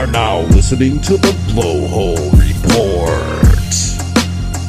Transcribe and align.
are 0.00 0.06
now 0.06 0.40
listening 0.54 0.98
to 0.98 1.18
the 1.18 1.28
Blowhole 1.52 2.32
Report. 2.32 3.18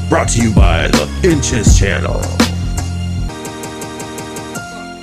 Brought 0.09 0.27
to 0.29 0.41
you 0.43 0.53
by 0.53 0.89
the 0.89 1.07
Inches 1.23 1.79
Channel. 1.79 2.19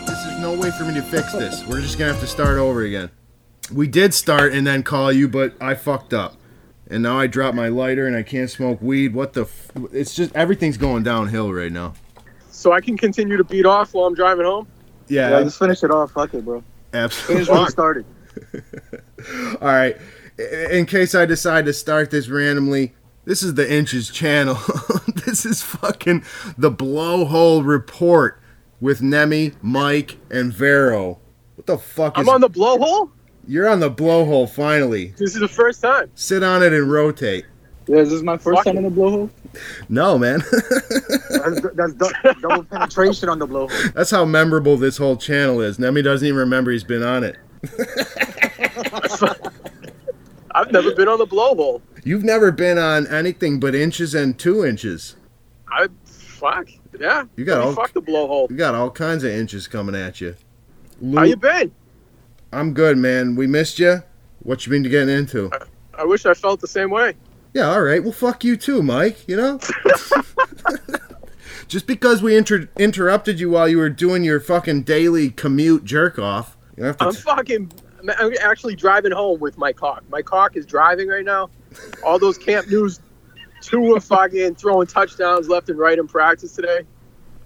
This 0.05 0.27
is 0.27 0.39
no 0.39 0.53
way 0.53 0.71
for 0.71 0.85
me 0.85 0.93
to 0.93 1.01
fix 1.01 1.33
this. 1.33 1.67
We're 1.67 1.81
just 1.81 1.99
gonna 1.99 2.13
have 2.13 2.21
to 2.21 2.27
start 2.27 2.59
over 2.59 2.83
again. 2.83 3.09
We 3.73 3.87
did 3.89 4.13
start 4.13 4.53
and 4.53 4.67
then 4.67 4.83
call 4.83 5.11
you, 5.11 5.29
but 5.29 5.55
I 5.63 5.75
fucked 5.75 6.13
up. 6.13 6.37
And 6.91 7.03
now 7.03 7.19
I 7.19 7.27
dropped 7.27 7.57
my 7.57 7.69
lighter 7.69 8.07
and 8.07 8.15
I 8.15 8.23
can't 8.23 8.51
smoke 8.51 8.83
weed. 8.83 9.15
What 9.15 9.33
the? 9.33 9.45
F- 9.45 9.71
it's 9.95 10.15
just 10.15 10.37
everything's 10.37 10.77
going 10.77 11.05
downhill 11.05 11.51
right 11.55 11.73
now. 11.73 11.95
So 12.51 12.73
I 12.73 12.83
can 12.83 12.99
continue 12.99 13.39
to 13.39 13.45
beat 13.45 13.65
off 13.65 13.95
while 13.95 14.05
I'm 14.05 14.15
driving 14.15 14.45
home. 14.45 14.69
Yeah, 15.07 15.31
Yeah, 15.31 15.43
just 15.45 15.59
finish 15.59 15.83
it 15.83 15.91
off. 15.91 16.11
Fuck 16.13 16.35
it, 16.35 16.45
bro. 16.45 16.63
absolutely. 16.93 17.47
Finish 17.47 17.49
what 17.49 17.71
started. 17.71 18.05
All 19.63 19.69
right. 19.69 19.97
I- 20.39 20.73
In 20.73 20.87
case 20.87 21.15
I 21.15 21.27
decide 21.27 21.67
to 21.67 21.73
start 21.73 22.11
this 22.11 22.29
randomly, 22.29 22.95
this 23.25 23.43
is 23.43 23.55
the 23.55 23.71
Inches 23.71 24.11
channel. 24.11 24.59
this 25.27 25.45
is 25.45 25.63
fucking 25.63 26.25
the 26.57 26.71
Blowhole 26.71 27.67
Report 27.67 28.41
with 28.81 29.03
Nemi, 29.03 29.53
Mike, 29.63 30.17
and 30.31 30.53
Vero. 30.53 31.19
What 31.57 31.67
the 31.67 31.79
fuck 31.79 32.19
is? 32.19 32.23
I'm 32.23 32.29
on 32.35 32.41
the 32.41 32.51
blowhole. 32.51 33.11
You're 33.47 33.69
on 33.69 33.81
the 33.81 33.91
blowhole 33.91 34.49
finally. 34.49 35.09
This 35.19 35.35
is 35.35 35.41
the 35.41 35.49
first 35.49 35.81
time. 35.83 36.11
Sit 36.15 36.43
on 36.43 36.63
it 36.63 36.73
and 36.73 36.91
rotate. 36.91 37.45
Yeah, 37.87 37.97
is 37.99 38.11
this 38.11 38.23
my 38.23 38.37
first 38.37 38.57
Fuck 38.59 38.65
time 38.67 38.77
it. 38.77 38.85
in 38.87 38.95
the 38.95 39.01
blowhole? 39.01 39.31
No, 39.89 40.19
man. 40.19 40.41
That's, 41.31 41.61
that's 41.75 41.93
du- 41.95 42.35
double 42.43 42.65
penetration 42.65 43.31
on 43.31 43.39
the 43.39 43.49
blowhole. 43.49 43.93
That's 43.95 44.11
how 44.11 44.27
memorable 44.27 44.77
this 44.77 44.99
whole 44.99 45.17
channel 45.17 45.63
is. 45.63 45.79
Nemi 45.79 46.03
doesn't 46.03 46.27
even 46.27 46.39
remember 46.39 46.71
he's 46.71 46.85
been 46.85 47.03
on 47.03 47.25
it. 47.25 47.37
I've 50.59 50.73
never 50.73 50.93
been 50.93 51.07
on 51.07 51.19
the 51.19 51.27
blowhole. 51.27 51.81
You've 52.03 52.25
never 52.25 52.51
been 52.51 52.79
on 52.79 53.07
anything 53.07 53.61
but 53.61 53.75
inches 53.77 54.13
and 54.15 54.37
two 54.37 54.65
inches. 54.65 55.15
I 55.71 55.87
fuck 56.05 56.69
yeah. 56.99 57.27
You 57.37 57.45
got 57.45 57.61
all- 57.61 57.75
fuck 57.75 57.93
the 57.93 58.03
blowhole. 58.03 58.51
You 58.51 58.57
got 58.57 58.75
all 58.75 58.91
kinds 58.91 59.23
of 59.23 59.31
inches 59.31 59.69
coming 59.69 59.95
at 59.95 60.21
you. 60.21 60.35
How 61.15 61.23
you 61.23 61.37
been? 61.37 61.71
I'm 62.53 62.75
good, 62.75 62.99
man. 62.99 63.37
We 63.37 63.47
missed 63.47 63.79
you. 63.79 64.03
What 64.43 64.67
you 64.67 64.71
been 64.71 64.83
getting 64.83 65.15
into? 65.15 65.51
I 65.97 66.05
wish 66.05 66.27
I 66.27 66.35
felt 66.35 66.61
the 66.61 66.67
same 66.67 66.91
way. 66.91 67.15
Yeah, 67.55 67.71
all 67.71 67.83
right. 67.83 68.03
Well, 68.03 68.13
fuck 68.13 68.43
you 68.43 68.57
too, 68.57 68.83
Mike. 68.83 69.29
You 69.29 69.37
know. 69.37 69.61
Just 71.69 71.87
because 71.87 72.23
we 72.23 72.35
inter- 72.37 72.69
interrupted 72.79 73.39
you 73.39 73.51
while 73.51 73.69
you 73.69 73.79
were 73.79 73.91
doing 73.91 74.25
your 74.25 74.41
fucking 74.41 74.83
daily 74.83 75.31
commute 75.31 75.85
jerk 75.85 76.19
off, 76.19 76.57
you 76.77 76.85
have 76.85 76.97
to. 76.97 77.05
I'm 77.07 77.13
fucking. 77.13 77.71
I'm- 78.19 78.33
actually 78.41 78.77
driving 78.77 79.13
home 79.13 79.41
with 79.41 79.59
my 79.59 79.73
cock. 79.73 80.05
My 80.11 80.23
cock 80.23 80.57
is 80.57 80.65
driving 80.67 81.09
right 81.09 81.25
now. 81.25 81.51
All 82.05 82.19
those 82.19 82.39
Camp 82.39 82.69
News, 82.69 83.01
two 83.61 83.95
are 83.95 84.01
fucking 84.01 84.55
throwing 84.57 84.87
touchdowns 84.87 85.49
left 85.49 85.69
and 85.69 85.79
right 85.79 85.99
in 85.99 86.07
practice 86.07 86.55
today. 86.55 86.81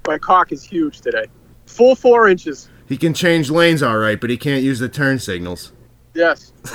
My 0.07 0.19
cock 0.19 0.53
is 0.53 0.63
huge 0.63 1.01
today. 1.01 1.27
Full 1.67 1.95
four 1.95 2.29
inches. 2.29 2.69
he 2.89 2.97
can 2.99 3.15
change 3.15 3.51
lanes 3.51 3.83
all 3.83 3.97
right, 3.97 4.21
but 4.21 4.29
he 4.31 4.37
can't 4.37 4.63
use 4.63 4.79
the 4.79 4.89
turn 4.89 5.19
signals. 5.19 5.73
Yes. 6.15 6.53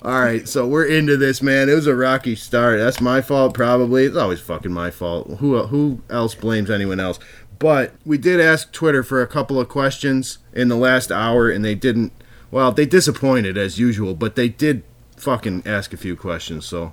All 0.00 0.12
right, 0.20 0.46
so 0.48 0.66
we're 0.66 0.86
into 0.86 1.16
this, 1.16 1.42
man. 1.42 1.68
It 1.68 1.74
was 1.74 1.86
a 1.88 1.94
rocky 1.94 2.36
start. 2.36 2.78
That's 2.78 3.00
my 3.00 3.20
fault, 3.20 3.52
probably. 3.52 4.04
It's 4.04 4.16
always 4.16 4.40
fucking 4.40 4.72
my 4.72 4.90
fault. 4.90 5.38
Who 5.40 5.60
who 5.66 6.00
else 6.08 6.34
blames 6.36 6.70
anyone 6.70 7.00
else? 7.00 7.18
But 7.58 7.94
we 8.06 8.18
did 8.18 8.40
ask 8.40 8.72
Twitter 8.72 9.02
for 9.02 9.20
a 9.20 9.26
couple 9.26 9.58
of 9.60 9.68
questions 9.68 10.38
in 10.52 10.68
the 10.68 10.76
last 10.76 11.10
hour, 11.10 11.50
and 11.50 11.64
they 11.64 11.74
didn't. 11.74 12.12
Well, 12.50 12.72
they 12.72 12.86
disappointed 12.86 13.58
as 13.58 13.78
usual, 13.78 14.14
but 14.14 14.36
they 14.36 14.48
did 14.48 14.82
fucking 15.16 15.64
ask 15.66 15.92
a 15.92 15.96
few 15.96 16.16
questions. 16.16 16.64
So 16.66 16.92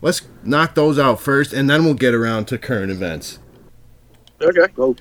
let's 0.00 0.22
knock 0.42 0.74
those 0.74 0.98
out 0.98 1.20
first, 1.20 1.52
and 1.52 1.70
then 1.70 1.84
we'll 1.84 1.94
get 1.94 2.14
around 2.14 2.46
to 2.46 2.58
current 2.58 2.90
events. 2.90 3.38
Okay. 4.40 4.66
Go. 4.74 4.96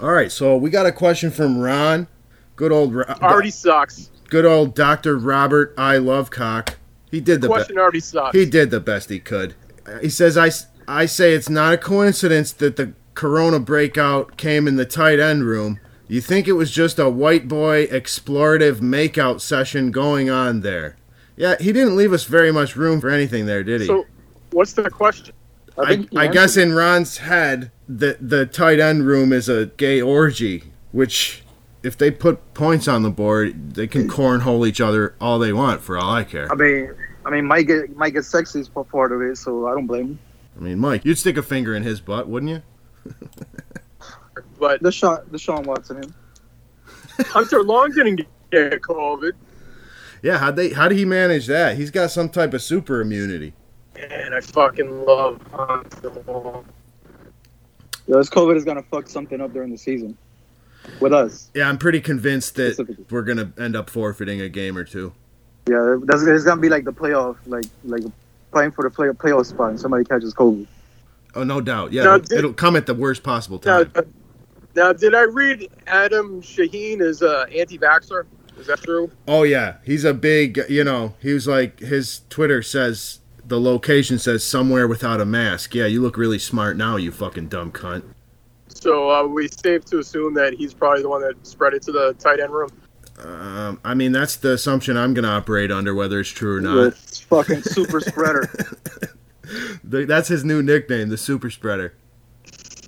All 0.00 0.10
right, 0.12 0.32
so 0.32 0.56
we 0.56 0.70
got 0.70 0.86
a 0.86 0.92
question 0.92 1.30
from 1.30 1.58
Ron. 1.60 2.08
Good 2.56 2.72
old 2.72 2.94
Ro- 2.94 3.04
Already 3.22 3.50
sucks. 3.50 4.10
good 4.28 4.44
old 4.44 4.74
Doctor 4.74 5.16
Robert 5.16 5.72
I 5.78 5.96
Lovecock. 5.96 6.74
He 7.10 7.20
did 7.20 7.40
the 7.40 7.48
best. 7.48 7.56
Question 7.56 7.78
already 7.78 8.00
sucks. 8.00 8.36
He 8.36 8.44
did 8.44 8.70
the 8.70 8.80
best 8.80 9.08
he 9.08 9.20
could. 9.20 9.54
He 10.00 10.08
says, 10.08 10.36
I, 10.36 10.50
I 10.88 11.06
say 11.06 11.34
it's 11.34 11.48
not 11.48 11.74
a 11.74 11.78
coincidence 11.78 12.52
that 12.54 12.76
the 12.76 12.94
corona 13.14 13.60
breakout 13.60 14.36
came 14.36 14.66
in 14.66 14.76
the 14.76 14.84
tight 14.84 15.20
end 15.20 15.44
room. 15.44 15.78
You 16.08 16.20
think 16.20 16.46
it 16.46 16.52
was 16.52 16.70
just 16.70 16.98
a 16.98 17.08
white 17.08 17.48
boy 17.48 17.86
explorative 17.86 18.80
makeout 18.80 19.40
session 19.40 19.90
going 19.90 20.28
on 20.28 20.60
there. 20.60 20.96
Yeah, 21.36 21.56
he 21.58 21.72
didn't 21.72 21.96
leave 21.96 22.12
us 22.12 22.24
very 22.24 22.52
much 22.52 22.76
room 22.76 23.00
for 23.00 23.08
anything 23.08 23.46
there, 23.46 23.64
did 23.64 23.80
he? 23.80 23.86
So, 23.86 24.06
what's 24.50 24.74
the 24.74 24.90
question? 24.90 25.34
I, 25.78 26.06
I, 26.14 26.24
I 26.24 26.26
guess 26.26 26.58
in 26.58 26.74
Ron's 26.74 27.18
head, 27.18 27.70
the, 27.88 28.18
the 28.20 28.44
tight 28.44 28.78
end 28.78 29.06
room 29.06 29.32
is 29.32 29.48
a 29.48 29.66
gay 29.66 30.02
orgy, 30.02 30.64
which, 30.90 31.42
if 31.82 31.96
they 31.96 32.10
put 32.10 32.52
points 32.52 32.86
on 32.86 33.02
the 33.02 33.10
board, 33.10 33.74
they 33.74 33.86
can 33.86 34.06
cornhole 34.08 34.68
each 34.68 34.80
other 34.80 35.14
all 35.18 35.38
they 35.38 35.52
want, 35.52 35.80
for 35.80 35.96
all 35.96 36.12
I 36.12 36.24
care. 36.24 36.52
I 36.52 36.54
mean, 36.54 36.94
I 37.24 37.30
mean, 37.30 37.46
Mike 37.46 37.68
get 37.68 37.96
Mike 37.96 38.14
Gesicki 38.14 38.56
is 38.56 38.68
part 38.68 39.12
of 39.12 39.22
it, 39.22 39.38
so 39.38 39.66
I 39.66 39.72
don't 39.72 39.86
blame 39.86 40.06
him. 40.06 40.18
I 40.58 40.60
mean, 40.60 40.78
Mike, 40.78 41.04
you'd 41.04 41.18
stick 41.18 41.38
a 41.38 41.42
finger 41.42 41.74
in 41.74 41.82
his 41.82 42.00
butt, 42.00 42.28
wouldn't 42.28 42.50
you? 42.50 42.62
But 44.58 44.82
The 44.82 44.92
shot, 44.92 45.30
the 45.32 45.38
Sean 45.38 45.64
Watson. 45.64 46.02
Him. 46.02 46.14
Hunter 47.26 47.62
Long 47.62 47.90
didn't 47.92 48.16
get 48.50 48.80
COVID, 48.80 49.32
Yeah, 50.22 50.38
how 50.38 50.50
they 50.50 50.70
how 50.70 50.88
did 50.88 50.96
he 50.98 51.04
manage 51.04 51.46
that? 51.48 51.76
He's 51.76 51.90
got 51.90 52.10
some 52.10 52.28
type 52.28 52.54
of 52.54 52.62
super 52.62 53.00
immunity. 53.00 53.52
and 53.96 54.34
I 54.34 54.40
fucking 54.40 55.04
love 55.04 55.40
Hunter 55.52 56.10
Long. 56.26 56.64
Yo, 58.06 58.16
this 58.18 58.30
COVID 58.30 58.56
is 58.56 58.64
gonna 58.64 58.82
fuck 58.84 59.08
something 59.08 59.40
up 59.40 59.52
during 59.52 59.70
the 59.70 59.78
season 59.78 60.16
with 61.00 61.12
us. 61.12 61.50
Yeah, 61.54 61.68
I'm 61.68 61.78
pretty 61.78 62.00
convinced 62.00 62.54
that 62.56 63.04
we're 63.10 63.22
gonna 63.22 63.52
end 63.58 63.76
up 63.76 63.90
forfeiting 63.90 64.40
a 64.40 64.48
game 64.48 64.78
or 64.78 64.84
two. 64.84 65.12
Yeah, 65.68 65.96
that's 66.04 66.22
it's 66.22 66.44
gonna 66.44 66.60
be 66.60 66.68
like 66.68 66.84
the 66.84 66.92
playoff, 66.92 67.36
like 67.46 67.66
like 67.84 68.02
playing 68.52 68.70
for 68.72 68.84
the 68.84 68.90
play, 68.90 69.08
playoff 69.08 69.46
spot, 69.46 69.70
and 69.70 69.80
somebody 69.80 70.04
catches 70.04 70.34
COVID. 70.34 70.66
Oh, 71.34 71.44
no 71.44 71.60
doubt. 71.60 71.92
Yeah, 71.92 72.04
Now, 72.04 72.14
it'll, 72.16 72.26
did- 72.26 72.38
it'll 72.38 72.52
come 72.52 72.76
at 72.76 72.86
the 72.86 72.94
worst 72.94 73.22
possible 73.22 73.60
Now, 73.64 73.84
time. 73.84 74.12
now, 74.76 74.92
did 74.92 75.14
I 75.14 75.22
read 75.22 75.68
Adam 75.86 76.42
Shaheen 76.42 77.00
is 77.00 77.22
a 77.22 77.46
anti-vaxxer? 77.56 78.24
Is 78.58 78.66
that 78.66 78.82
true? 78.82 79.10
Oh 79.26 79.44
yeah, 79.44 79.76
he's 79.82 80.04
a 80.04 80.12
big. 80.12 80.60
You 80.68 80.84
know, 80.84 81.14
he 81.20 81.32
was 81.32 81.46
like 81.48 81.80
his 81.80 82.20
Twitter 82.28 82.62
says 82.62 83.20
the 83.44 83.58
location 83.58 84.18
says 84.18 84.44
somewhere 84.44 84.86
without 84.86 85.20
a 85.22 85.24
mask. 85.24 85.74
Yeah, 85.74 85.86
you 85.86 86.02
look 86.02 86.18
really 86.18 86.38
smart 86.38 86.76
now, 86.76 86.96
you 86.96 87.10
fucking 87.12 87.48
dumb 87.48 87.72
cunt. 87.72 88.02
So 88.68 89.10
uh, 89.10 89.26
we 89.26 89.48
safe 89.48 89.86
to 89.86 89.98
assume 90.00 90.34
that 90.34 90.52
he's 90.52 90.74
probably 90.74 91.00
the 91.02 91.08
one 91.08 91.22
that 91.22 91.46
spread 91.46 91.72
it 91.72 91.82
to 91.84 91.92
the 91.92 92.14
tight 92.18 92.40
end 92.40 92.52
room. 92.52 92.68
Um, 93.24 93.80
I 93.84 93.94
mean, 93.94 94.12
that's 94.12 94.36
the 94.36 94.52
assumption 94.52 94.98
I'm 94.98 95.14
gonna 95.14 95.28
operate 95.28 95.72
under, 95.72 95.94
whether 95.94 96.20
it's 96.20 96.28
true 96.28 96.58
or 96.58 96.60
not. 96.60 96.88
It's 96.88 97.20
fucking 97.20 97.62
super 97.62 98.00
spreader. 98.00 98.50
The- 99.84 100.04
That's 100.06 100.28
his 100.28 100.44
new 100.44 100.62
nickname, 100.62 101.08
the 101.08 101.16
super 101.16 101.50
spreader. 101.50 101.94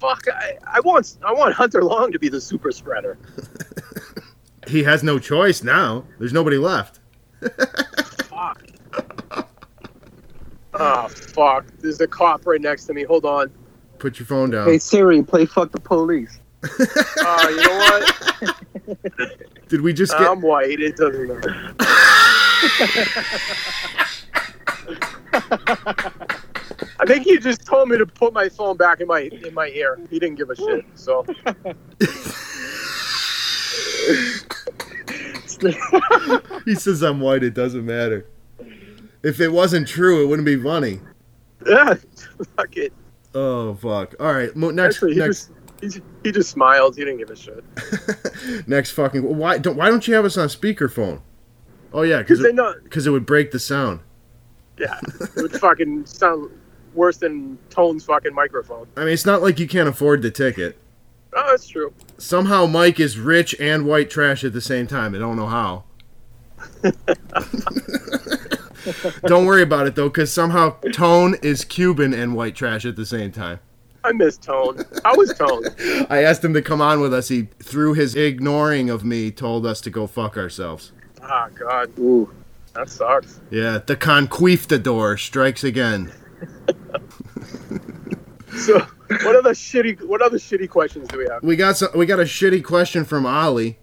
Fuck! 0.01 0.25
I, 0.33 0.59
I 0.67 0.81
want 0.81 1.17
I 1.25 1.33
want 1.33 1.55
Hunter 1.55 1.83
Long 1.83 2.13
to 2.13 2.19
be 2.19 2.29
the 2.29 2.41
super 2.41 2.73
spreader. 2.73 3.19
He 4.67 4.83
has 4.85 5.03
no 5.03 5.19
choice 5.19 5.63
now. 5.63 6.05
There's 6.19 6.33
nobody 6.33 6.57
left. 6.57 6.99
Fuck. 8.23 8.63
Oh 10.73 11.09
fuck! 11.09 11.67
There's 11.81 12.01
a 12.01 12.07
cop 12.07 12.47
right 12.47 12.59
next 12.61 12.87
to 12.87 12.95
me. 12.95 13.03
Hold 13.05 13.27
on. 13.27 13.51
Put 13.99 14.19
your 14.19 14.25
phone 14.25 14.49
down. 14.51 14.67
hey 14.67 14.79
Siri, 14.79 15.23
play 15.23 15.45
fuck 15.45 15.71
the 15.71 15.81
police. 15.81 16.41
Uh, 16.63 17.47
you 17.51 17.57
know 17.57 17.77
what? 18.89 19.37
Did 19.69 19.83
we 19.83 19.93
just 19.93 20.13
get? 20.17 20.23
I'm 20.31 20.41
white. 20.41 20.81
It 20.81 20.97
doesn't 20.97 21.29
matter. 21.29 21.75
I 27.05 27.07
think 27.07 27.25
he 27.25 27.39
just 27.39 27.67
told 27.67 27.89
me 27.91 27.99
to 27.99 28.07
put 28.07 28.33
my 28.33 28.49
phone 28.49 28.77
back 28.79 29.01
in 29.01 29.07
my 29.07 29.29
in 29.45 29.53
my 29.53 29.69
ear. 29.69 30.01
He 30.11 30.19
didn't 30.19 30.37
give 30.37 30.49
a 30.51 30.57
shit. 30.57 30.85
So 30.95 31.25
he 36.65 36.75
says 36.75 37.03
I'm 37.03 37.21
white. 37.21 37.43
It 37.43 37.55
doesn't 37.55 37.85
matter. 37.85 38.27
If 39.23 39.41
it 39.41 39.53
wasn't 39.53 39.89
true, 39.89 40.23
it 40.23 40.27
wouldn't 40.27 40.47
be 40.47 40.61
funny. 40.61 41.01
yeah, 41.67 41.95
fuck 42.57 42.77
it. 42.77 42.93
Oh 43.35 43.75
fuck! 43.75 44.15
All 44.21 44.33
right, 44.33 44.55
mo- 44.55 44.71
next, 44.71 44.97
Actually, 44.97 45.15
he 45.15 45.19
next, 45.21 45.51
just 45.81 45.97
he, 45.97 46.03
he 46.25 46.33
just 46.33 46.51
smiled. 46.51 46.97
He 46.97 47.05
didn't 47.05 47.19
give 47.19 47.31
a 47.31 47.37
shit. 47.37 47.65
next 48.69 48.93
fucking. 48.93 49.23
Why 49.37 49.59
don't 49.59 49.77
Why 49.77 49.89
don't 49.89 50.07
you 50.07 50.15
have 50.15 50.25
us 50.25 50.37
on 50.37 50.49
speakerphone? 50.49 51.21
Oh 51.93 52.03
yeah, 52.03 52.19
Because 52.19 52.39
because 52.39 52.43
they 52.43 52.49
it, 52.51 52.55
know. 52.55 52.75
'cause 52.91 53.07
it 53.07 53.11
would 53.11 53.27
break 53.27 53.51
the 53.51 53.59
sound. 53.59 54.01
Yeah, 54.79 54.99
it 55.21 55.31
would 55.37 55.53
fucking 55.53 56.07
sound 56.07 56.51
worse 56.95 57.17
than 57.17 57.59
Tone's 57.71 58.05
fucking 58.05 58.35
microphone. 58.35 58.87
I 58.97 59.01
mean, 59.01 59.11
it's 59.11 59.27
not 59.27 59.43
like 59.43 59.59
you 59.59 59.69
can't 59.69 59.89
afford 59.89 60.23
the 60.23 60.31
ticket. 60.31 60.79
Oh, 61.37 61.51
that's 61.51 61.67
true. 61.67 61.93
Somehow 62.17 62.67
Mike 62.67 63.01
is 63.01 63.19
rich 63.19 63.57
and 63.59 63.87
white 63.87 64.09
trash 64.09 64.45
at 64.45 64.53
the 64.53 64.61
same 64.61 64.87
time. 64.87 65.15
I 65.15 65.19
don't 65.19 65.37
know 65.37 65.47
how. 65.47 65.85
don't 69.27 69.45
worry 69.45 69.63
about 69.63 69.87
it 69.87 69.97
though, 69.97 70.09
because 70.09 70.33
somehow 70.33 70.77
Tone 70.93 71.37
is 71.43 71.65
Cuban 71.65 72.15
and 72.15 72.37
white 72.37 72.55
trash 72.55 72.85
at 72.85 72.97
the 72.97 73.07
same 73.07 73.33
time. 73.33 73.59
I 74.05 74.13
miss 74.13 74.37
Tone. 74.37 74.85
How 75.03 75.17
was 75.17 75.35
Tone? 75.35 75.65
I 76.11 76.23
asked 76.23 76.45
him 76.45 76.55
to 76.55 76.63
come 76.63 76.81
on 76.81 77.01
with 77.01 77.15
us. 77.15 77.29
He, 77.29 77.45
through 77.63 77.95
his 77.95 78.15
ignoring 78.15 78.91
of 78.91 79.05
me, 79.05 79.31
told 79.31 79.65
us 79.65 79.81
to 79.83 79.91
go 79.91 80.07
fuck 80.07 80.37
ourselves. 80.37 80.93
Ah, 81.23 81.49
God, 81.59 81.99
Ooh. 81.99 82.31
that 82.75 82.91
sucks. 82.91 83.41
Yeah, 83.51 83.79
the 83.85 83.97
conquistador 83.97 85.17
strikes 85.17 85.65
again. 85.65 86.13
So, 88.57 88.79
what 89.09 89.35
other 89.35 89.51
shitty? 89.53 90.01
What 90.07 90.23
other 90.23 90.39
shitty 90.39 90.71
questions 90.71 91.09
do 91.09 91.19
we 91.19 91.27
have? 91.29 91.43
We 91.43 91.57
got 91.57 91.77
some, 91.77 91.89
we 91.95 92.07
got 92.07 92.21
a 92.21 92.25
shitty 92.25 92.63
question 92.63 93.05
from 93.05 93.27
Ali. 93.27 93.79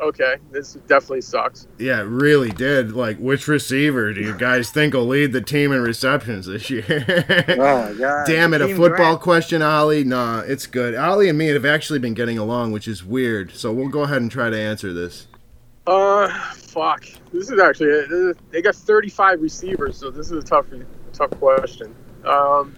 Okay, 0.00 0.36
this 0.50 0.74
definitely 0.88 1.20
sucks. 1.20 1.68
Yeah, 1.78 2.00
it 2.00 2.04
really 2.04 2.50
did. 2.50 2.92
Like, 2.92 3.18
which 3.18 3.46
receiver 3.46 4.12
do 4.14 4.22
you 4.22 4.34
guys 4.36 4.70
think 4.70 4.94
will 4.94 5.06
lead 5.06 5.32
the 5.32 5.42
team 5.42 5.72
in 5.72 5.82
receptions 5.82 6.46
this 6.46 6.70
year? 6.70 6.84
Oh 7.50 7.94
god. 7.98 8.26
Damn 8.26 8.54
it, 8.54 8.62
a 8.62 8.68
football 8.68 8.88
Grant. 9.16 9.20
question, 9.20 9.60
Ollie? 9.62 10.04
Nah, 10.04 10.40
it's 10.40 10.66
good. 10.66 10.94
Ollie 10.94 11.28
and 11.28 11.36
me 11.38 11.48
have 11.48 11.66
actually 11.66 11.98
been 11.98 12.14
getting 12.14 12.38
along, 12.38 12.72
which 12.72 12.88
is 12.88 13.04
weird. 13.04 13.52
So 13.54 13.72
we'll 13.72 13.88
go 13.88 14.04
ahead 14.04 14.22
and 14.22 14.30
try 14.30 14.48
to 14.48 14.58
answer 14.58 14.92
this. 14.94 15.28
Uh, 15.86 16.28
fuck. 16.54 17.04
This 17.30 17.50
is 17.50 17.60
actually 17.60 17.88
this 17.88 18.10
is- 18.10 18.36
they 18.50 18.62
got 18.62 18.74
35 18.74 19.42
receivers, 19.42 19.98
so 19.98 20.10
this 20.10 20.30
is 20.30 20.42
a 20.42 20.46
tough, 20.46 20.66
tough 21.12 21.30
question. 21.32 21.94
Um, 22.26 22.76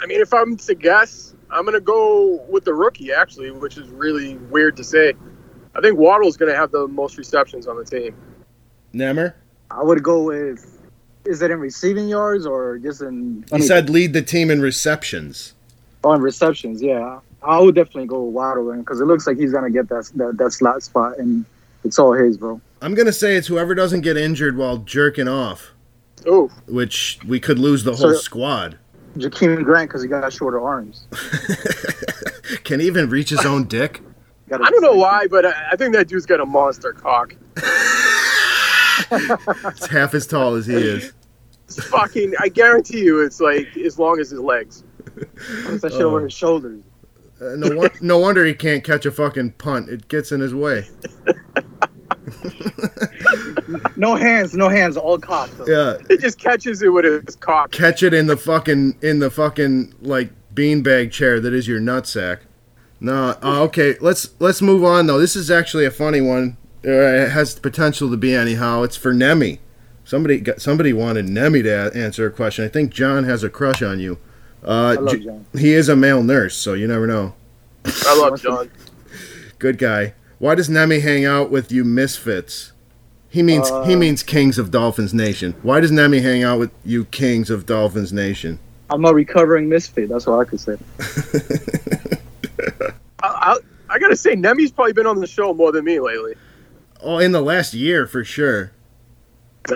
I 0.00 0.06
mean, 0.06 0.20
if 0.20 0.32
I'm 0.32 0.56
to 0.56 0.74
guess, 0.74 1.34
I'm 1.50 1.64
gonna 1.64 1.80
go 1.80 2.44
with 2.48 2.64
the 2.64 2.74
rookie 2.74 3.12
actually, 3.12 3.50
which 3.50 3.76
is 3.76 3.88
really 3.88 4.36
weird 4.36 4.76
to 4.76 4.84
say. 4.84 5.14
I 5.74 5.80
think 5.80 5.98
Waddle's 5.98 6.36
gonna 6.36 6.54
have 6.54 6.70
the 6.70 6.88
most 6.88 7.18
receptions 7.18 7.66
on 7.66 7.76
the 7.76 7.84
team. 7.84 8.14
Nemmer? 8.94 9.34
I 9.70 9.82
would 9.82 10.02
go 10.02 10.22
with. 10.22 10.74
Is 11.24 11.42
it 11.42 11.50
in 11.50 11.60
receiving 11.60 12.08
yards 12.08 12.46
or 12.46 12.78
just 12.78 13.02
in? 13.02 13.44
He 13.52 13.60
said 13.62 13.90
lead 13.90 14.12
the 14.12 14.22
team 14.22 14.50
in 14.50 14.60
receptions. 14.62 15.54
on 16.04 16.20
receptions. 16.22 16.80
Yeah, 16.80 17.20
I 17.42 17.60
would 17.60 17.74
definitely 17.74 18.06
go 18.06 18.22
with 18.22 18.34
Waddle 18.34 18.72
because 18.74 19.00
it 19.00 19.04
looks 19.04 19.26
like 19.26 19.36
he's 19.36 19.52
gonna 19.52 19.70
get 19.70 19.88
that, 19.90 20.10
that 20.14 20.38
that 20.38 20.52
slot 20.52 20.82
spot, 20.82 21.18
and 21.18 21.44
it's 21.84 21.98
all 21.98 22.12
his, 22.12 22.38
bro. 22.38 22.60
I'm 22.80 22.94
going 22.94 23.06
to 23.06 23.12
say 23.12 23.34
it's 23.36 23.48
whoever 23.48 23.74
doesn't 23.74 24.02
get 24.02 24.16
injured 24.16 24.56
while 24.56 24.78
jerking 24.78 25.26
off, 25.26 25.72
Oh, 26.26 26.48
which 26.66 27.18
we 27.26 27.38
could 27.40 27.58
lose 27.58 27.84
the 27.84 27.90
whole 27.94 28.12
So- 28.12 28.18
squad. 28.18 28.78
Jakeem 29.16 29.64
Grant 29.64 29.88
because 29.88 30.02
he 30.02 30.08
got 30.08 30.32
shorter 30.32 30.60
arms. 30.60 31.08
Can 32.64 32.78
he 32.80 32.86
even 32.86 33.08
reach 33.08 33.30
his 33.30 33.44
own 33.44 33.64
dick? 33.64 34.00
I 34.52 34.56
don't 34.58 34.80
know 34.82 34.94
why, 34.94 35.26
but 35.28 35.44
I, 35.46 35.70
I 35.72 35.76
think 35.76 35.92
that 35.94 36.08
dude's 36.08 36.24
got 36.26 36.40
a 36.40 36.46
monster 36.46 36.92
cock. 36.92 37.34
It's 39.10 39.86
half 39.86 40.12
as 40.12 40.26
tall 40.26 40.54
as 40.56 40.66
he 40.66 40.74
is. 40.74 41.12
It's 41.66 41.82
fucking, 41.88 42.34
I 42.40 42.48
guarantee 42.48 43.00
you, 43.00 43.20
it's 43.22 43.40
like 43.40 43.74
as 43.76 43.98
long 43.98 44.18
as 44.20 44.30
his 44.30 44.40
legs. 44.40 44.82
Puts 45.14 45.82
that 45.82 45.92
shit 45.92 46.02
over 46.02 46.20
his 46.22 46.32
shoulders. 46.32 46.82
Uh, 47.40 47.54
no, 47.56 47.74
won- 47.76 47.90
no 48.00 48.18
wonder 48.18 48.44
he 48.44 48.54
can't 48.54 48.82
catch 48.84 49.06
a 49.06 49.10
fucking 49.12 49.52
punt. 49.52 49.88
It 49.88 50.08
gets 50.08 50.32
in 50.32 50.40
his 50.40 50.52
way. 50.54 50.88
No 53.96 54.14
hands, 54.16 54.54
no 54.54 54.68
hands, 54.68 54.96
all 54.96 55.18
cock. 55.18 55.50
Yeah, 55.66 55.96
It 56.08 56.20
just 56.20 56.38
catches 56.38 56.82
it 56.82 56.88
with 56.88 57.04
his 57.04 57.36
cock. 57.36 57.70
catch 57.72 58.02
it 58.02 58.14
in 58.14 58.26
the 58.26 58.36
fucking 58.36 58.96
in 59.02 59.18
the 59.18 59.30
fucking 59.30 59.94
like 60.00 60.30
beanbag 60.54 61.10
chair 61.12 61.38
that 61.40 61.52
is 61.52 61.68
your 61.68 61.80
nutsack. 61.80 62.38
No, 63.00 63.36
uh, 63.42 63.62
okay. 63.64 63.96
Let's 64.00 64.30
let's 64.40 64.60
move 64.62 64.82
on 64.84 65.06
though. 65.06 65.18
This 65.18 65.36
is 65.36 65.50
actually 65.50 65.84
a 65.84 65.90
funny 65.90 66.20
one. 66.20 66.56
Uh, 66.84 66.90
it 66.90 67.30
has 67.30 67.54
the 67.54 67.60
potential 67.60 68.10
to 68.10 68.16
be 68.16 68.34
anyhow. 68.34 68.82
It's 68.82 68.96
for 68.96 69.12
Nemi. 69.12 69.60
Somebody 70.04 70.40
got 70.40 70.60
somebody 70.60 70.92
wanted 70.92 71.28
Nemi 71.28 71.62
to 71.62 71.68
a- 71.68 71.92
answer 71.94 72.26
a 72.26 72.30
question. 72.30 72.64
I 72.64 72.68
think 72.68 72.92
John 72.92 73.24
has 73.24 73.44
a 73.44 73.50
crush 73.50 73.82
on 73.82 74.00
you. 74.00 74.18
Uh, 74.64 74.70
I 74.70 74.94
love 74.94 75.14
J- 75.14 75.24
John. 75.24 75.46
he 75.56 75.72
is 75.74 75.88
a 75.88 75.94
male 75.96 76.22
nurse, 76.22 76.56
so 76.56 76.74
you 76.74 76.88
never 76.88 77.06
know. 77.06 77.34
I 77.84 78.16
love 78.18 78.40
John. 78.42 78.70
Good 79.58 79.78
guy. 79.78 80.14
Why 80.38 80.54
does 80.54 80.68
Nemi 80.70 81.00
hang 81.00 81.24
out 81.24 81.50
with 81.50 81.70
you 81.70 81.84
misfits? 81.84 82.72
He 83.38 83.42
means 83.44 83.68
he 83.68 83.94
Uh, 83.94 83.96
means 83.96 84.24
kings 84.24 84.58
of 84.58 84.72
Dolphins 84.72 85.14
Nation. 85.14 85.54
Why 85.62 85.78
does 85.78 85.92
Nemi 85.92 86.18
hang 86.18 86.42
out 86.42 86.58
with 86.58 86.72
you 86.84 87.04
kings 87.04 87.50
of 87.50 87.66
Dolphins 87.66 88.12
Nation? 88.12 88.58
I'm 88.90 89.04
a 89.04 89.14
recovering 89.14 89.68
misfit. 89.68 90.08
That's 90.08 90.26
all 90.26 90.40
I 90.40 90.44
could 90.44 90.58
say. 90.58 90.76
I, 93.22 93.28
I, 93.28 93.58
I 93.90 93.98
gotta 94.00 94.16
say, 94.16 94.34
Nemi's 94.34 94.72
probably 94.72 94.92
been 94.92 95.06
on 95.06 95.20
the 95.20 95.26
show 95.28 95.54
more 95.54 95.70
than 95.70 95.84
me 95.84 96.00
lately. 96.00 96.34
Oh, 97.00 97.18
in 97.18 97.30
the 97.30 97.40
last 97.40 97.74
year 97.74 98.08
for 98.08 98.24
sure. 98.24 98.72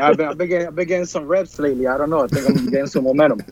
I've 0.00 0.16
been, 0.16 0.26
I've, 0.26 0.38
been 0.38 0.48
getting, 0.48 0.66
I've 0.66 0.74
been 0.74 0.88
getting 0.88 1.06
some 1.06 1.28
reps 1.28 1.56
lately. 1.60 1.86
I 1.86 1.96
don't 1.96 2.10
know. 2.10 2.24
I 2.24 2.26
think 2.26 2.48
I'm 2.48 2.68
getting 2.68 2.88
some 2.88 3.04
momentum. 3.04 3.42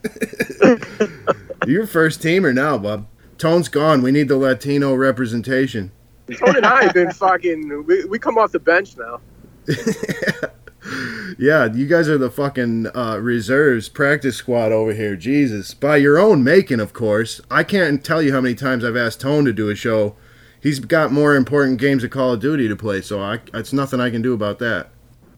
You're 1.69 1.87
first 1.87 2.21
teamer 2.21 2.53
now, 2.53 2.79
bub. 2.79 3.07
Tone's 3.39 3.69
gone. 3.69 4.03
We 4.03 4.11
need 4.11 4.27
the 4.27 4.37
Latino 4.37 4.93
representation. 4.93 5.93
Tony 6.37 6.57
and 6.57 6.67
I 6.67 6.83
have 6.83 6.95
been 6.95 7.13
fucking. 7.13 7.85
We, 7.87 8.07
we 8.07 8.19
come 8.19 8.39
off 8.39 8.51
the 8.51 8.59
bench 8.59 8.97
now. 8.97 9.21
Yeah, 11.39 11.73
you 11.73 11.87
guys 11.87 12.07
are 12.07 12.19
the 12.19 12.31
fucking 12.31 12.89
uh, 12.95 13.19
reserves 13.19 13.89
practice 13.89 14.37
squad 14.37 14.73
over 14.73 14.93
here. 14.93 15.17
Jesus, 15.17 15.73
by 15.73 15.97
your 15.97 16.19
own 16.19 16.45
making, 16.45 16.81
of 16.81 16.93
course. 16.93 17.41
I 17.51 17.65
can't 17.65 18.05
tell 18.05 18.21
you 18.21 18.33
how 18.33 18.43
many 18.43 18.55
times 18.55 18.85
I've 18.85 18.95
asked 18.95 19.23
Tone 19.23 19.47
to 19.47 19.53
do 19.55 19.71
a 19.71 19.75
show. 19.75 20.17
He's 20.61 20.81
got 20.81 21.13
more 21.13 21.35
important 21.35 21.81
games 21.81 22.05
of 22.05 22.11
Call 22.11 22.35
of 22.35 22.41
Duty 22.41 22.69
to 22.69 22.77
play, 22.77 23.01
so 23.01 23.23
I, 23.23 23.41
it's 23.55 23.73
nothing 23.73 24.01
I 24.01 24.11
can 24.11 24.21
do 24.21 24.35
about 24.35 24.59
that. 24.59 24.91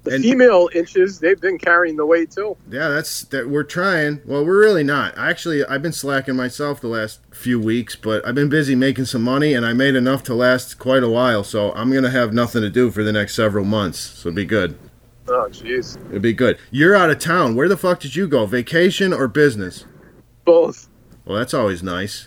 The 0.04 0.14
And- 0.16 0.24
female 0.24 0.68
inches, 0.74 1.20
they've 1.20 1.40
been 1.40 1.58
carrying 1.58 1.96
the 1.96 2.04
weight 2.04 2.32
too. 2.32 2.56
Yeah, 2.68 2.88
that's 2.88 3.22
that. 3.26 3.48
We're 3.48 3.62
trying. 3.62 4.20
Well, 4.26 4.44
we're 4.44 4.58
really 4.58 4.82
not. 4.82 5.16
Actually, 5.16 5.64
I've 5.64 5.82
been 5.82 5.92
slacking 5.92 6.34
myself 6.34 6.80
the 6.80 6.88
last 6.88 7.20
few 7.30 7.60
weeks, 7.60 7.94
but 7.94 8.26
I've 8.26 8.34
been 8.34 8.48
busy 8.48 8.74
making 8.74 9.04
some 9.04 9.22
money, 9.22 9.54
and 9.54 9.64
I 9.64 9.74
made 9.74 9.94
enough 9.94 10.24
to 10.24 10.34
last 10.34 10.78
quite 10.80 11.04
a 11.04 11.08
while. 11.08 11.44
So 11.44 11.70
I'm 11.74 11.92
gonna 11.92 12.10
have 12.10 12.32
nothing 12.32 12.62
to 12.62 12.70
do 12.70 12.90
for 12.90 13.04
the 13.04 13.12
next 13.12 13.34
several 13.36 13.64
months. 13.64 13.98
So 14.00 14.28
it'll 14.30 14.36
be 14.36 14.44
good. 14.44 14.74
Oh, 15.28 15.46
jeez. 15.50 15.96
It'll 16.08 16.18
be 16.18 16.32
good. 16.32 16.58
You're 16.72 16.96
out 16.96 17.10
of 17.10 17.20
town. 17.20 17.54
Where 17.54 17.68
the 17.68 17.76
fuck 17.76 18.00
did 18.00 18.16
you 18.16 18.26
go? 18.26 18.44
Vacation 18.44 19.12
or 19.12 19.28
business? 19.28 19.84
Both. 20.44 20.88
Well, 21.24 21.38
that's 21.38 21.54
always 21.54 21.80
nice. 21.84 22.26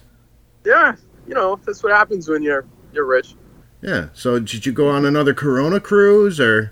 Yeah, 0.63 0.95
you 1.27 1.33
know 1.35 1.59
that's 1.65 1.83
what 1.83 1.91
happens 1.91 2.29
when 2.29 2.41
you're 2.41 2.65
you're 2.93 3.05
rich. 3.05 3.35
Yeah. 3.81 4.07
So 4.13 4.39
did 4.39 4.65
you 4.65 4.71
go 4.71 4.87
on 4.87 5.05
another 5.05 5.33
Corona 5.33 5.81
cruise 5.81 6.39
or 6.39 6.71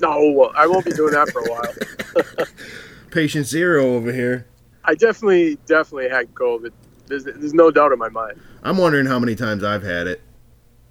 No, 0.00 0.52
I 0.56 0.66
won't 0.66 0.84
be 0.84 0.92
doing 0.92 1.12
that 1.12 1.28
for 1.30 1.40
a 1.40 1.50
while. 1.50 2.46
patient 3.10 3.46
zero 3.46 3.94
over 3.94 4.12
here? 4.12 4.46
I 4.84 4.94
definitely, 4.94 5.58
definitely 5.66 6.08
had 6.08 6.34
COVID. 6.34 6.72
There's, 7.06 7.24
there's 7.24 7.54
no 7.54 7.70
doubt 7.70 7.92
in 7.92 7.98
my 7.98 8.08
mind. 8.08 8.40
I'm 8.62 8.76
wondering 8.76 9.06
how 9.06 9.18
many 9.18 9.34
times 9.34 9.64
I've 9.64 9.82
had 9.82 10.06
it. 10.06 10.20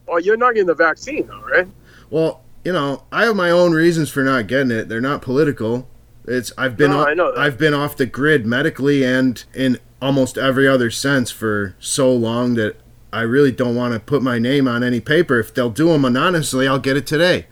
Well, 0.07 0.19
you're 0.19 0.37
not 0.37 0.53
getting 0.53 0.67
the 0.67 0.75
vaccine, 0.75 1.27
though, 1.27 1.41
right? 1.41 1.67
Well, 2.09 2.41
you 2.63 2.73
know, 2.73 3.03
I 3.11 3.25
have 3.25 3.35
my 3.35 3.49
own 3.51 3.73
reasons 3.73 4.09
for 4.09 4.23
not 4.23 4.47
getting 4.47 4.71
it. 4.71 4.89
They're 4.89 5.01
not 5.01 5.21
political. 5.21 5.87
It's 6.25 6.51
I've 6.57 6.75
been 6.75 6.91
No, 6.91 7.01
off, 7.01 7.07
I 7.07 7.13
know 7.13 7.33
that. 7.33 7.39
I've 7.39 7.57
been 7.57 7.73
off 7.73 7.95
the 7.95 8.05
grid 8.05 8.45
medically 8.45 9.03
and 9.05 9.43
in 9.53 9.79
almost 10.01 10.37
every 10.37 10.67
other 10.67 10.91
sense 10.91 11.31
for 11.31 11.75
so 11.79 12.11
long 12.13 12.55
that 12.55 12.75
I 13.11 13.21
really 13.21 13.51
don't 13.51 13.75
want 13.75 13.93
to 13.93 13.99
put 13.99 14.21
my 14.21 14.37
name 14.37 14.67
on 14.67 14.83
any 14.83 14.99
paper. 14.99 15.39
If 15.39 15.53
they'll 15.53 15.69
do 15.69 15.87
them 15.89 16.03
anonymously, 16.05 16.67
I'll 16.67 16.79
get 16.79 16.97
it 16.97 17.07
today. 17.07 17.47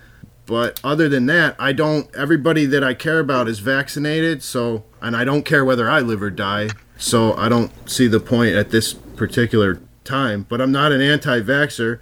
But 0.45 0.79
other 0.83 1.09
than 1.09 1.25
that, 1.27 1.55
I 1.57 1.73
don't. 1.73 2.13
Everybody 2.15 2.65
that 2.67 2.83
I 2.83 2.93
care 2.93 3.19
about 3.19 3.47
is 3.47 3.59
vaccinated, 3.59 4.43
so 4.43 4.83
and 5.01 5.15
I 5.15 5.23
don't 5.23 5.43
care 5.43 5.65
whether 5.65 5.89
I 5.89 6.01
live 6.01 6.21
or 6.21 6.29
die. 6.29 6.69
So 6.97 7.33
I 7.33 7.49
don't 7.49 7.71
see 7.89 8.07
the 8.07 8.19
point 8.19 8.55
at 8.55 8.69
this 8.69 8.93
particular 8.93 9.79
time. 10.03 10.45
But 10.47 10.61
I'm 10.61 10.71
not 10.71 10.91
an 10.91 11.01
anti-vaxxer. 11.01 11.99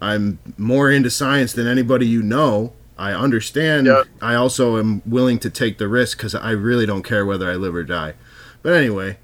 I'm 0.00 0.38
more 0.58 0.90
into 0.90 1.10
science 1.10 1.52
than 1.52 1.66
anybody 1.66 2.06
you 2.06 2.22
know. 2.22 2.72
I 2.98 3.12
understand. 3.12 3.86
Yeah. 3.86 4.02
I 4.20 4.34
also 4.34 4.78
am 4.78 5.02
willing 5.06 5.38
to 5.40 5.50
take 5.50 5.78
the 5.78 5.88
risk 5.88 6.18
because 6.18 6.34
I 6.34 6.50
really 6.50 6.86
don't 6.86 7.02
care 7.02 7.24
whether 7.24 7.50
I 7.50 7.54
live 7.54 7.74
or 7.74 7.84
die. 7.84 8.14
But 8.62 8.74
anyway, 8.74 9.18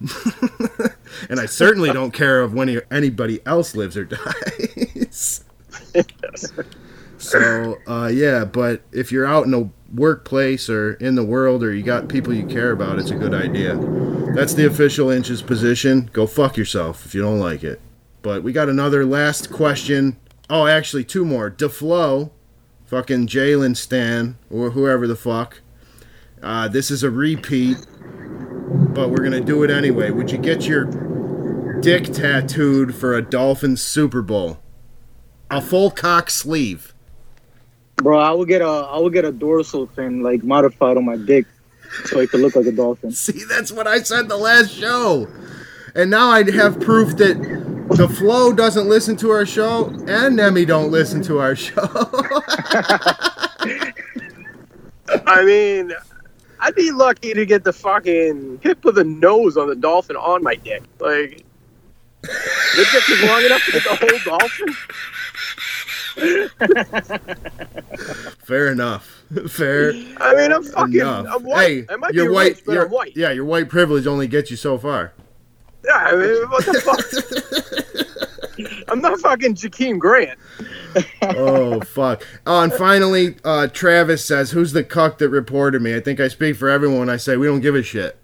and 1.28 1.38
I 1.38 1.46
certainly 1.46 1.92
don't 1.92 2.12
care 2.12 2.40
of 2.40 2.52
when 2.52 2.80
anybody 2.90 3.40
else 3.46 3.76
lives 3.76 3.96
or 3.96 4.04
dies. 5.14 5.44
So 7.22 7.78
uh, 7.86 8.10
yeah, 8.12 8.44
but 8.44 8.82
if 8.90 9.12
you're 9.12 9.26
out 9.26 9.46
in 9.46 9.54
a 9.54 9.70
workplace 9.94 10.68
or 10.68 10.94
in 10.94 11.14
the 11.14 11.24
world 11.24 11.62
or 11.62 11.72
you 11.72 11.82
got 11.82 12.08
people 12.08 12.34
you 12.34 12.44
care 12.46 12.72
about, 12.72 12.98
it's 12.98 13.10
a 13.10 13.16
good 13.16 13.32
idea. 13.32 13.76
That's 14.34 14.54
the 14.54 14.66
official 14.66 15.08
inches 15.08 15.40
position. 15.40 16.10
Go 16.12 16.26
fuck 16.26 16.56
yourself 16.56 17.06
if 17.06 17.14
you 17.14 17.22
don't 17.22 17.38
like 17.38 17.62
it. 17.62 17.80
But 18.22 18.42
we 18.42 18.52
got 18.52 18.68
another 18.68 19.04
last 19.04 19.52
question. 19.52 20.16
Oh, 20.50 20.66
actually, 20.66 21.04
two 21.04 21.24
more. 21.24 21.48
DeFlo, 21.48 22.30
fucking 22.86 23.28
Jalen 23.28 23.76
Stan, 23.76 24.36
or 24.50 24.70
whoever 24.70 25.06
the 25.06 25.16
fuck. 25.16 25.60
Uh, 26.42 26.66
this 26.66 26.90
is 26.90 27.04
a 27.04 27.10
repeat, 27.10 27.76
but 28.94 29.10
we're 29.10 29.22
gonna 29.22 29.40
do 29.40 29.62
it 29.62 29.70
anyway. 29.70 30.10
Would 30.10 30.32
you 30.32 30.38
get 30.38 30.66
your 30.66 30.86
dick 31.80 32.12
tattooed 32.12 32.96
for 32.96 33.14
a 33.14 33.22
Dolphins 33.22 33.80
Super 33.80 34.22
Bowl? 34.22 34.58
A 35.50 35.60
full 35.60 35.90
cock 35.90 36.30
sleeve. 36.30 36.91
Bro, 38.02 38.18
I 38.18 38.32
would 38.32 38.48
get 38.48 38.62
a 38.62 38.66
I 38.66 38.98
would 38.98 39.12
get 39.12 39.24
a 39.24 39.32
dorsal 39.32 39.86
fin 39.86 40.22
like 40.22 40.42
modified 40.42 40.96
on 40.96 41.04
my 41.04 41.16
dick 41.16 41.46
so 42.04 42.20
it 42.20 42.30
could 42.30 42.40
look 42.40 42.56
like 42.56 42.66
a 42.66 42.72
dolphin. 42.72 43.12
See, 43.12 43.44
that's 43.48 43.70
what 43.70 43.86
I 43.86 44.02
said 44.02 44.28
the 44.28 44.36
last 44.36 44.70
show. 44.70 45.28
And 45.94 46.10
now 46.10 46.30
I 46.30 46.50
have 46.52 46.80
proof 46.80 47.16
that 47.18 47.36
the 47.90 48.08
Flow 48.08 48.52
doesn't 48.52 48.88
listen 48.88 49.16
to 49.18 49.30
our 49.30 49.44
show 49.44 49.86
and 50.06 50.36
Nemi 50.36 50.64
don't 50.64 50.90
listen 50.90 51.22
to 51.24 51.38
our 51.38 51.54
show. 51.54 51.82
I 55.26 55.44
mean, 55.44 55.92
I'd 56.60 56.74
be 56.74 56.90
lucky 56.90 57.34
to 57.34 57.44
get 57.44 57.64
the 57.64 57.72
fucking 57.72 58.60
tip 58.60 58.84
of 58.84 58.94
the 58.94 59.04
nose 59.04 59.56
on 59.58 59.68
the 59.68 59.76
dolphin 59.76 60.16
on 60.16 60.42
my 60.42 60.54
dick. 60.54 60.82
Like, 60.98 61.44
the 62.22 62.86
dick 62.92 63.10
is 63.10 63.22
long 63.24 63.42
enough 63.44 63.62
to 63.66 63.72
get 63.72 63.84
the 63.84 63.96
whole 63.96 64.38
dolphin. 64.38 64.74
Fair 68.44 68.68
enough. 68.72 69.22
Fair 69.48 69.92
I 70.18 70.34
mean, 70.34 70.52
I'm 70.52 70.62
fucking. 70.64 70.94
enough. 70.94 71.26
I'm 71.30 71.42
white. 71.44 71.68
Hey, 71.68 71.84
I 71.88 71.96
might 71.96 72.14
your 72.14 72.26
be 72.26 72.32
white, 72.34 72.54
rich, 72.56 72.64
but 72.66 72.72
your, 72.72 72.84
I'm 72.86 72.90
white. 72.90 73.16
yeah, 73.16 73.30
your 73.30 73.44
white 73.44 73.68
privilege 73.68 74.06
only 74.06 74.26
gets 74.28 74.50
you 74.50 74.56
so 74.56 74.76
far. 74.78 75.12
Yeah, 75.84 75.94
I 75.96 76.16
mean, 76.16 76.48
what 76.50 76.64
the 76.64 76.80
fuck? 76.80 77.04
I'm 78.88 79.00
not 79.00 79.18
fucking 79.20 79.54
Jakeem 79.54 79.98
Grant. 79.98 80.38
oh 81.22 81.80
fuck! 81.80 82.22
Oh, 82.46 82.62
and 82.62 82.70
finally, 82.72 83.36
uh, 83.44 83.66
Travis 83.68 84.22
says, 84.24 84.50
"Who's 84.50 84.72
the 84.72 84.84
cuck 84.84 85.16
that 85.18 85.28
reported 85.30 85.80
me?" 85.82 85.94
I 85.96 86.00
think 86.00 86.20
I 86.20 86.28
speak 86.28 86.56
for 86.56 86.68
everyone 86.68 86.98
when 87.00 87.08
I 87.10 87.16
say 87.16 87.36
we 87.38 87.46
don't 87.46 87.60
give 87.60 87.74
a 87.74 87.82
shit. 87.82 88.18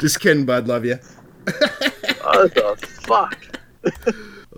Just 0.00 0.20
kidding, 0.20 0.46
bud. 0.46 0.68
Love 0.68 0.84
you. 0.84 0.98
What 2.22 2.54
the 2.54 2.76
fuck? 3.06 3.36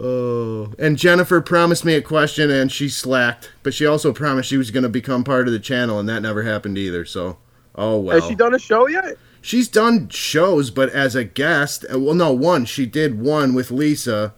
Oh, 0.00 0.72
and 0.78 0.96
Jennifer 0.96 1.40
promised 1.40 1.84
me 1.84 1.94
a 1.94 2.02
question, 2.02 2.50
and 2.50 2.70
she 2.70 2.88
slacked. 2.88 3.50
But 3.64 3.74
she 3.74 3.84
also 3.84 4.12
promised 4.12 4.48
she 4.48 4.56
was 4.56 4.70
going 4.70 4.84
to 4.84 4.88
become 4.88 5.24
part 5.24 5.48
of 5.48 5.52
the 5.52 5.58
channel, 5.58 5.98
and 5.98 6.08
that 6.08 6.22
never 6.22 6.44
happened 6.44 6.78
either. 6.78 7.04
So, 7.04 7.38
oh 7.74 7.98
well. 7.98 8.20
Has 8.20 8.28
she 8.28 8.36
done 8.36 8.54
a 8.54 8.58
show 8.60 8.86
yet? 8.86 9.16
She's 9.40 9.66
done 9.68 10.08
shows, 10.08 10.70
but 10.70 10.88
as 10.90 11.16
a 11.16 11.24
guest. 11.24 11.84
uh, 11.92 11.98
Well, 11.98 12.14
no, 12.14 12.32
one. 12.32 12.64
She 12.64 12.86
did 12.86 13.20
one 13.20 13.54
with 13.54 13.70
Lisa, 13.72 14.34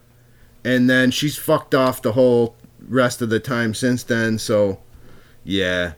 and 0.65 0.89
then 0.89 1.11
she's 1.11 1.37
fucked 1.37 1.75
off 1.75 2.01
the 2.01 2.13
whole 2.13 2.57
rest 2.89 3.21
of 3.21 3.29
the 3.29 3.41
time 3.41 3.75
since 3.75 4.03
then. 4.03 4.39
So, 4.39 4.81
yeah. 5.45 5.95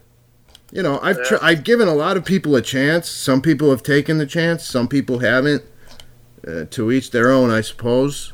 You 0.72 0.82
know, 0.82 0.98
I've 1.02 1.22
tr- 1.24 1.36
I've 1.42 1.62
given 1.62 1.86
a 1.86 1.94
lot 1.94 2.16
of 2.16 2.24
people 2.24 2.56
a 2.56 2.62
chance. 2.62 3.08
Some 3.08 3.42
people 3.42 3.70
have 3.70 3.82
taken 3.84 4.18
the 4.18 4.26
chance. 4.26 4.64
Some 4.66 4.88
people 4.88 5.20
haven't. 5.20 5.62
Uh, 6.44 6.64
to 6.70 6.90
each 6.90 7.12
their 7.12 7.30
own, 7.30 7.50
I 7.52 7.60
suppose. 7.60 8.32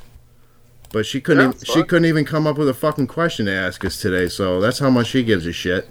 But 0.91 1.07
she 1.07 1.21
couldn't. 1.21 1.43
Yeah, 1.43 1.49
even, 1.49 1.65
she 1.65 1.83
couldn't 1.83 2.07
even 2.07 2.25
come 2.25 2.47
up 2.47 2.57
with 2.57 2.69
a 2.69 2.75
fucking 2.75 3.09
question 3.09 3.47
to 3.47 3.53
ask 3.53 3.85
us 3.85 4.01
today. 4.01 4.29
So 4.29 4.61
that's 4.61 4.79
how 4.79 4.91
much 4.91 5.09
she 5.09 5.23
gives 5.23 5.47
a 5.47 5.53
shit. 5.53 5.89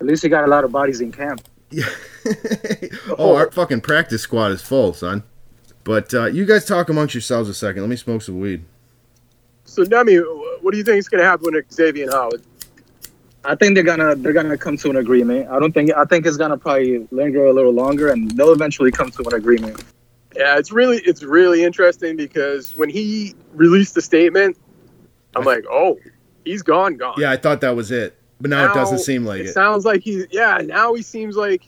At 0.00 0.06
least 0.06 0.24
you 0.24 0.30
got 0.30 0.44
a 0.44 0.48
lot 0.48 0.64
of 0.64 0.72
bodies 0.72 1.00
in 1.00 1.12
camp. 1.12 1.42
Yeah. 1.70 1.88
oh, 3.18 3.36
our 3.36 3.50
fucking 3.50 3.80
practice 3.80 4.22
squad 4.22 4.52
is 4.52 4.62
full, 4.62 4.92
son. 4.92 5.22
But 5.84 6.12
uh, 6.12 6.26
you 6.26 6.44
guys 6.44 6.64
talk 6.64 6.88
amongst 6.88 7.14
yourselves 7.14 7.48
a 7.48 7.54
second. 7.54 7.82
Let 7.82 7.88
me 7.88 7.96
smoke 7.96 8.22
some 8.22 8.40
weed. 8.40 8.64
So, 9.64 9.82
Nemi, 9.82 10.16
what 10.16 10.72
do 10.72 10.78
you 10.78 10.84
think 10.84 10.98
is 10.98 11.08
going 11.08 11.22
to 11.22 11.28
happen 11.28 11.52
with 11.52 11.72
Xavier 11.72 12.04
and 12.04 12.12
Howard? 12.12 12.42
I 13.46 13.54
think 13.54 13.74
they're 13.74 13.84
gonna 13.84 14.16
they're 14.16 14.32
gonna 14.32 14.58
come 14.58 14.76
to 14.78 14.90
an 14.90 14.96
agreement. 14.96 15.48
I 15.48 15.60
don't 15.60 15.72
think 15.72 15.92
I 15.96 16.04
think 16.04 16.26
it's 16.26 16.36
gonna 16.36 16.58
probably 16.58 17.06
linger 17.12 17.46
a 17.46 17.52
little 17.52 17.72
longer, 17.72 18.10
and 18.10 18.30
they'll 18.32 18.52
eventually 18.52 18.90
come 18.90 19.10
to 19.12 19.22
an 19.22 19.34
agreement. 19.34 19.84
Yeah, 20.36 20.58
it's 20.58 20.70
really 20.70 20.98
it's 20.98 21.22
really 21.22 21.64
interesting 21.64 22.16
because 22.16 22.76
when 22.76 22.90
he 22.90 23.34
released 23.54 23.94
the 23.94 24.02
statement, 24.02 24.56
I'm 25.34 25.44
like, 25.44 25.64
oh, 25.70 25.98
he's 26.44 26.62
gone, 26.62 26.96
gone. 26.96 27.14
Yeah, 27.18 27.30
I 27.30 27.36
thought 27.36 27.60
that 27.62 27.74
was 27.76 27.90
it, 27.90 28.18
but 28.40 28.50
now, 28.50 28.70
it 28.70 28.74
doesn't 28.74 28.98
seem 28.98 29.24
like 29.24 29.40
it 29.40 29.46
it. 29.46 29.52
sounds 29.52 29.84
like 29.84 30.02
he's 30.02 30.26
yeah. 30.30 30.58
Now 30.64 30.94
he 30.94 31.02
seems 31.02 31.36
like 31.36 31.62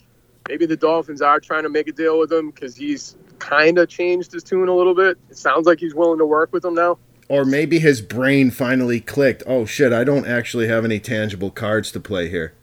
maybe 0.47 0.65
the 0.65 0.77
Dolphins 0.77 1.21
are 1.21 1.39
trying 1.39 1.63
to 1.63 1.69
make 1.69 1.87
a 1.87 1.91
deal 1.91 2.19
with 2.19 2.31
him 2.31 2.51
because 2.51 2.75
he's 2.75 3.15
kind 3.39 3.77
of 3.77 3.89
changed 3.89 4.31
his 4.31 4.43
tune 4.43 4.67
a 4.67 4.75
little 4.75 4.95
bit. 4.95 5.17
It 5.29 5.37
sounds 5.37 5.65
like 5.65 5.79
he's 5.79 5.95
willing 5.95 6.19
to 6.19 6.25
work 6.25 6.53
with 6.53 6.63
them 6.63 6.75
now. 6.75 6.97
Or 7.27 7.45
maybe 7.45 7.79
his 7.79 8.01
brain 8.01 8.51
finally 8.51 8.99
clicked. 8.99 9.43
Oh 9.45 9.65
shit! 9.65 9.93
I 9.93 10.03
don't 10.03 10.27
actually 10.27 10.67
have 10.67 10.83
any 10.83 10.99
tangible 10.99 11.51
cards 11.51 11.91
to 11.93 11.99
play 11.99 12.29
here. 12.29 12.53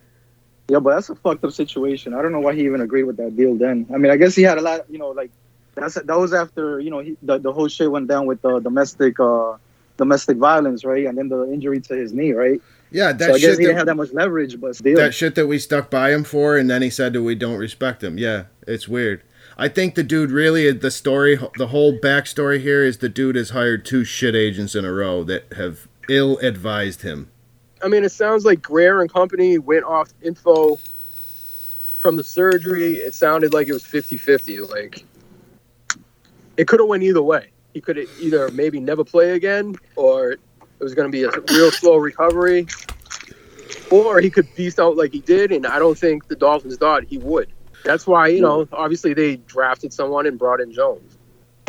Yeah, 0.69 0.81
but 0.81 0.95
that's 0.95 1.09
a 1.11 1.15
fucked 1.15 1.45
up 1.45 1.53
situation. 1.53 2.13
I 2.15 2.23
don't 2.23 2.33
know 2.33 2.41
why 2.41 2.55
he 2.55 2.65
even 2.65 2.81
agreed 2.81 3.05
with 3.05 3.17
that 3.19 3.37
deal 3.37 3.55
then. 3.55 3.87
I 3.95 3.99
mean, 3.99 4.11
I 4.11 4.17
guess 4.17 4.35
he 4.35 4.43
had 4.43 4.59
a 4.59 4.61
lot, 4.61 4.91
you 4.91 4.99
know, 4.99 5.11
like 5.11 5.31
that's 5.77 5.95
that 5.95 6.19
was 6.19 6.33
after 6.33 6.81
you 6.81 6.91
know 6.91 6.99
he, 7.01 7.17
the 7.23 7.39
the 7.39 7.53
whole 7.53 7.69
shit 7.69 7.91
went 7.91 8.09
down 8.09 8.27
with 8.27 8.43
the 8.43 8.59
domestic 8.61 9.21
uh 9.21 9.57
domestic 9.97 10.37
violence, 10.37 10.85
right? 10.85 11.07
And 11.07 11.17
then 11.17 11.29
the 11.29 11.45
injury 11.53 11.81
to 11.81 11.95
his 11.95 12.13
knee, 12.13 12.33
right? 12.33 12.61
Yeah, 12.91 13.13
that 13.13 13.21
so 13.31 13.35
I 13.35 13.39
guess 13.39 13.41
shit. 13.41 13.51
he 13.51 13.57
didn't 13.65 13.69
That, 13.69 13.77
have 13.79 13.87
that 13.87 13.95
much 13.97 14.13
leverage, 14.13 14.61
but 14.61 14.77
still. 14.77 14.97
that 14.97 15.15
shit 15.15 15.35
that 15.37 15.47
we 15.47 15.59
stuck 15.59 15.91
by 15.91 16.13
him 16.13 16.23
for, 16.25 16.57
and 16.57 16.69
then 16.71 16.83
he 16.83 16.91
said 16.91 17.13
that 17.15 17.23
we 17.23 17.35
don't 17.35 17.59
respect 17.59 18.03
him. 18.05 18.17
Yeah, 18.19 18.45
it's 18.67 18.87
weird. 18.89 19.23
I 19.59 19.69
think 19.69 19.95
the 19.95 20.03
dude 20.03 20.31
really 20.31 20.71
the 20.73 20.91
story, 20.91 21.39
the 21.57 21.69
whole 21.69 21.99
backstory 21.99 22.61
here 22.61 22.85
is 22.85 22.99
the 22.99 23.09
dude 23.09 23.37
has 23.37 23.51
hired 23.51 23.85
two 23.87 24.05
shit 24.05 24.35
agents 24.35 24.75
in 24.75 24.85
a 24.85 24.93
row 24.93 25.25
that 25.25 25.51
have 25.57 25.89
ill 26.09 26.39
advised 26.39 27.03
him. 27.03 27.31
I 27.83 27.89
mean, 27.89 28.05
it 28.05 28.13
sounds 28.13 28.45
like 28.45 28.63
Grier 28.63 29.01
and 29.01 29.11
company 29.13 29.59
went 29.59 29.85
off 29.85 30.13
info 30.23 30.79
from 31.99 32.17
the 32.17 32.25
surgery. 32.25 32.97
It 32.97 33.15
sounded 33.15 33.53
like 33.53 33.69
it 33.69 33.73
was 33.73 33.83
50-50. 33.83 34.69
Like 34.71 35.05
it 36.57 36.69
could 36.69 36.81
have 36.81 36.89
went 36.89 37.03
either 37.03 37.23
way. 37.23 37.51
He 37.75 37.81
could 37.81 37.97
have 37.97 38.09
either 38.21 38.49
maybe 38.51 38.81
never 38.81 39.05
play 39.05 39.33
again, 39.33 39.77
or 39.97 40.33
it 40.33 40.41
was 40.81 40.95
going 40.95 41.11
to 41.11 41.13
be 41.13 41.25
a 41.25 41.31
real 41.55 41.71
slow 41.71 41.97
recovery, 41.97 42.67
or 43.91 44.21
he 44.21 44.31
could 44.31 44.47
beast 44.55 44.81
out 44.81 44.97
like 44.97 45.13
he 45.13 45.21
did. 45.21 45.53
And 45.53 45.67
I 45.67 45.79
don't 45.79 45.99
think 45.99 46.29
the 46.29 46.37
Dolphins 46.37 46.77
thought 46.77 47.05
he 47.05 47.19
would. 47.19 47.53
That's 47.85 48.07
why 48.07 48.29
you 48.29 48.41
know, 48.41 48.67
obviously 48.73 49.15
they 49.15 49.37
drafted 49.37 49.93
someone 49.93 50.27
and 50.27 50.39
brought 50.39 50.61
in 50.61 50.73
Jones. 50.73 51.17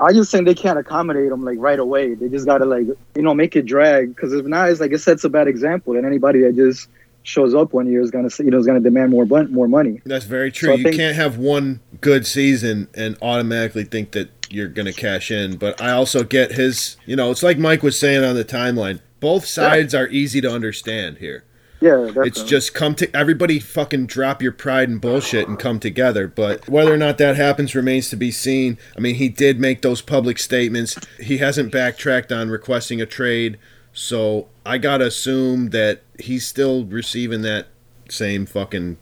I 0.02 0.14
just 0.14 0.32
think 0.32 0.46
they 0.46 0.54
can't 0.54 0.78
accommodate 0.78 1.32
him 1.32 1.44
like 1.44 1.58
right 1.60 1.80
away. 1.80 2.14
They 2.14 2.30
just 2.30 2.46
gotta 2.46 2.66
like 2.66 2.86
you 3.16 3.22
know 3.22 3.34
make 3.34 3.56
it 3.56 3.66
drag 3.66 4.16
because 4.16 4.34
if 4.34 4.46
not, 4.46 4.70
it's 4.70 4.80
like 4.80 4.92
it 4.92 5.00
sets 5.00 5.24
a 5.24 5.30
bad 5.30 5.48
example. 5.48 5.96
And 5.96 6.06
anybody 6.06 6.42
that 6.42 6.56
just 6.56 6.88
shows 7.28 7.54
up 7.54 7.74
one 7.74 7.88
year 7.92 8.02
is 8.02 8.10
gonna 8.10 8.30
you 8.40 8.50
know 8.50 8.58
is 8.58 8.66
gonna 8.66 8.80
demand 8.80 9.12
more 9.12 9.26
more 9.26 9.68
money. 9.68 10.02
That's 10.06 10.26
very 10.26 10.52
true. 10.52 10.70
So 10.70 10.76
you 10.76 10.84
think- 10.84 10.96
can't 10.96 11.16
have 11.16 11.38
one 11.38 11.82
good 12.00 12.26
season 12.26 12.88
and 12.96 13.18
automatically 13.22 13.84
think 13.84 14.12
that 14.12 14.30
you're 14.50 14.70
going 14.70 14.86
to 14.86 14.94
cash 14.94 15.30
in. 15.30 15.58
But 15.58 15.82
I 15.82 15.92
also 15.92 16.24
get 16.24 16.54
his, 16.54 16.96
you 17.06 17.18
know, 17.18 17.32
it's 17.32 17.44
like 17.44 17.58
Mike 17.58 17.84
was 17.84 18.00
saying 18.00 18.24
on 18.24 18.36
the 18.36 18.46
timeline. 18.46 19.02
Both 19.20 19.46
sides 19.46 19.94
are 19.94 20.08
easy 20.08 20.40
to 20.40 20.50
understand 20.50 21.18
here. 21.18 21.44
Yeah, 21.82 21.98
definitely. 21.98 22.28
It's 22.28 22.44
just 22.44 22.74
come 22.74 22.96
to 22.96 23.14
everybody 23.16 23.60
fucking 23.60 24.08
drop 24.08 24.42
your 24.42 24.54
pride 24.54 24.88
and 24.88 25.02
bullshit 25.02 25.50
and 25.50 25.60
come 25.60 25.80
together. 25.82 26.28
But 26.30 26.70
whether 26.70 26.94
or 26.94 26.98
not 26.98 27.18
that 27.18 27.36
happens 27.36 27.76
remains 27.76 28.10
to 28.12 28.16
be 28.16 28.32
seen. 28.32 28.78
I 28.96 29.02
mean, 29.02 29.16
he 29.16 29.28
did 29.28 29.60
make 29.60 29.82
those 29.82 30.02
public 30.02 30.40
statements. 30.40 30.98
He 31.20 31.40
hasn't 31.40 31.74
backtracked 31.74 32.32
on 32.32 32.50
requesting 32.50 33.02
a 33.02 33.06
trade. 33.06 33.58
So 33.98 34.48
I 34.64 34.78
got 34.78 35.00
to 35.00 35.08
assume 35.08 35.72
that 35.72 36.04
he's 36.20 36.46
still 36.46 36.86
receiving 36.86 37.42
that 37.42 37.66
same 38.10 38.46
fucking 38.46 38.98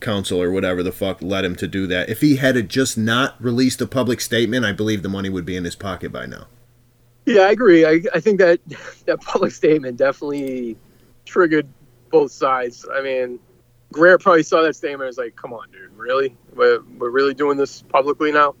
counsel 0.00 0.42
or 0.42 0.50
whatever 0.50 0.82
the 0.82 0.90
fuck 0.90 1.22
led 1.22 1.44
him 1.44 1.54
to 1.54 1.68
do 1.68 1.86
that. 1.86 2.08
If 2.08 2.22
he 2.22 2.36
had 2.36 2.68
just 2.68 2.98
not 2.98 3.40
released 3.40 3.80
a 3.80 3.86
public 3.86 4.20
statement, 4.20 4.64
I 4.64 4.72
believe 4.72 5.04
the 5.04 5.08
money 5.08 5.30
would 5.30 5.44
be 5.44 5.54
in 5.54 5.62
his 5.62 5.76
pocket 5.76 6.10
by 6.10 6.26
now. 6.26 6.48
Yeah, 7.24 7.42
I 7.42 7.52
agree. 7.52 7.86
I, 7.86 8.02
I 8.12 8.18
think 8.18 8.40
that 8.40 8.58
that 9.06 9.20
public 9.20 9.52
statement 9.52 9.96
definitely 9.96 10.76
triggered 11.24 11.68
both 12.10 12.32
sides. 12.32 12.84
I 12.92 13.00
mean, 13.00 13.38
Grier 13.92 14.18
probably 14.18 14.42
saw 14.42 14.62
that 14.62 14.74
statement 14.74 15.02
and 15.02 15.06
was 15.06 15.18
like, 15.18 15.36
come 15.36 15.52
on, 15.52 15.70
dude, 15.70 15.96
really? 15.96 16.36
We're, 16.52 16.80
we're 16.98 17.10
really 17.10 17.34
doing 17.34 17.58
this 17.58 17.82
publicly 17.82 18.32
now? 18.32 18.56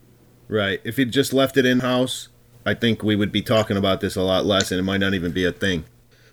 Right. 0.46 0.80
If 0.84 0.96
he'd 0.96 1.10
just 1.10 1.32
left 1.32 1.56
it 1.56 1.66
in 1.66 1.80
house, 1.80 2.28
I 2.64 2.74
think 2.74 3.02
we 3.02 3.16
would 3.16 3.32
be 3.32 3.42
talking 3.42 3.76
about 3.76 4.00
this 4.00 4.16
a 4.16 4.22
lot 4.22 4.44
less 4.44 4.70
and 4.70 4.78
it 4.78 4.84
might 4.84 5.00
not 5.00 5.14
even 5.14 5.32
be 5.32 5.44
a 5.44 5.52
thing. 5.52 5.84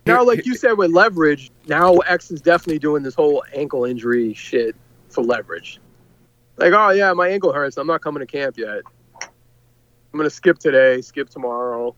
Now, 0.05 0.23
like 0.23 0.45
you 0.45 0.55
said 0.55 0.73
with 0.73 0.91
leverage, 0.91 1.51
now 1.67 1.97
X 1.97 2.31
is 2.31 2.41
definitely 2.41 2.79
doing 2.79 3.03
this 3.03 3.13
whole 3.13 3.43
ankle 3.53 3.85
injury 3.85 4.33
shit 4.33 4.75
for 5.09 5.23
leverage. 5.23 5.79
Like, 6.57 6.73
oh, 6.73 6.89
yeah, 6.89 7.13
my 7.13 7.29
ankle 7.29 7.53
hurts. 7.53 7.77
I'm 7.77 7.87
not 7.87 8.01
coming 8.01 8.19
to 8.19 8.25
camp 8.25 8.57
yet. 8.57 8.81
I'm 9.21 10.17
going 10.17 10.23
to 10.23 10.29
skip 10.29 10.57
today, 10.57 11.01
skip 11.01 11.29
tomorrow. 11.29 11.95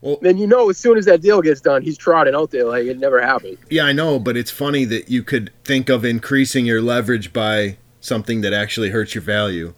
Well- 0.00 0.18
then 0.20 0.36
you 0.38 0.46
know, 0.46 0.68
as 0.70 0.78
soon 0.78 0.98
as 0.98 1.04
that 1.06 1.20
deal 1.20 1.40
gets 1.42 1.60
done, 1.60 1.82
he's 1.82 1.96
trotting 1.96 2.34
out 2.34 2.50
there 2.50 2.64
like 2.64 2.84
it 2.84 2.98
never 2.98 3.20
happened. 3.20 3.58
Yeah, 3.70 3.84
I 3.84 3.92
know, 3.92 4.18
but 4.18 4.36
it's 4.36 4.50
funny 4.50 4.84
that 4.86 5.10
you 5.10 5.22
could 5.22 5.50
think 5.64 5.88
of 5.88 6.04
increasing 6.04 6.66
your 6.66 6.82
leverage 6.82 7.32
by 7.32 7.76
something 8.00 8.40
that 8.40 8.52
actually 8.52 8.90
hurts 8.90 9.14
your 9.14 9.22
value. 9.22 9.74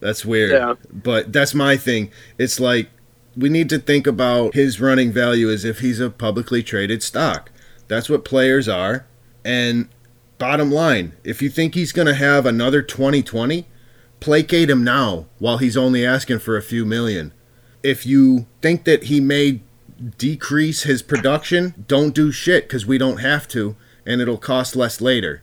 That's 0.00 0.24
weird. 0.24 0.52
Yeah. 0.52 0.74
But 0.92 1.32
that's 1.32 1.54
my 1.54 1.76
thing. 1.76 2.10
It's 2.38 2.60
like 2.60 2.90
we 3.36 3.48
need 3.48 3.68
to 3.70 3.78
think 3.78 4.06
about 4.06 4.54
his 4.54 4.80
running 4.80 5.12
value 5.12 5.50
as 5.50 5.64
if 5.64 5.80
he's 5.80 6.00
a 6.00 6.10
publicly 6.10 6.62
traded 6.62 7.02
stock. 7.02 7.50
That's 7.88 8.08
what 8.08 8.24
players 8.24 8.68
are. 8.68 9.06
And 9.44 9.88
bottom 10.38 10.70
line, 10.70 11.12
if 11.22 11.42
you 11.42 11.50
think 11.50 11.74
he's 11.74 11.92
going 11.92 12.06
to 12.06 12.14
have 12.14 12.46
another 12.46 12.82
2020, 12.82 13.66
placate 14.20 14.70
him 14.70 14.82
now 14.82 15.26
while 15.38 15.58
he's 15.58 15.76
only 15.76 16.04
asking 16.04 16.38
for 16.38 16.56
a 16.56 16.62
few 16.62 16.84
million. 16.84 17.32
If 17.82 18.06
you 18.06 18.46
think 18.62 18.84
that 18.84 19.04
he 19.04 19.20
may 19.20 19.60
decrease 20.18 20.82
his 20.82 21.02
production, 21.02 21.84
don't 21.86 22.14
do 22.14 22.32
shit 22.32 22.64
because 22.64 22.86
we 22.86 22.98
don't 22.98 23.18
have 23.18 23.46
to, 23.48 23.76
and 24.04 24.20
it'll 24.20 24.38
cost 24.38 24.76
less 24.76 25.00
later. 25.00 25.42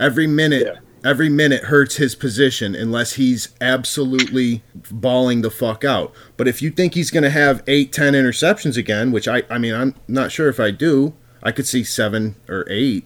Every 0.00 0.26
minute, 0.26 0.66
Yeah. 0.66 0.80
Every 1.04 1.28
minute 1.28 1.64
hurts 1.64 1.96
his 1.96 2.14
position 2.14 2.74
unless 2.74 3.12
he's 3.12 3.50
absolutely 3.60 4.62
bawling 4.90 5.42
the 5.42 5.50
fuck 5.50 5.84
out. 5.84 6.12
But 6.36 6.48
if 6.48 6.62
you 6.62 6.70
think 6.70 6.94
he's 6.94 7.10
going 7.10 7.22
to 7.22 7.30
have 7.30 7.62
eight, 7.66 7.92
ten 7.92 8.14
interceptions 8.14 8.76
again, 8.76 9.12
which 9.12 9.28
I, 9.28 9.42
I 9.50 9.58
mean, 9.58 9.74
I'm 9.74 9.94
not 10.08 10.32
sure 10.32 10.48
if 10.48 10.58
I 10.58 10.70
do, 10.70 11.14
I 11.42 11.52
could 11.52 11.66
see 11.66 11.84
seven 11.84 12.36
or 12.48 12.66
eight, 12.70 13.04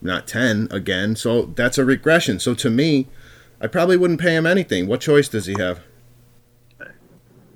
not 0.00 0.26
ten 0.26 0.66
again. 0.70 1.14
So 1.14 1.42
that's 1.42 1.76
a 1.76 1.84
regression. 1.84 2.40
So 2.40 2.54
to 2.54 2.70
me, 2.70 3.06
I 3.60 3.66
probably 3.66 3.96
wouldn't 3.96 4.20
pay 4.20 4.34
him 4.34 4.46
anything. 4.46 4.86
What 4.86 5.00
choice 5.00 5.28
does 5.28 5.46
he 5.46 5.54
have? 5.58 5.80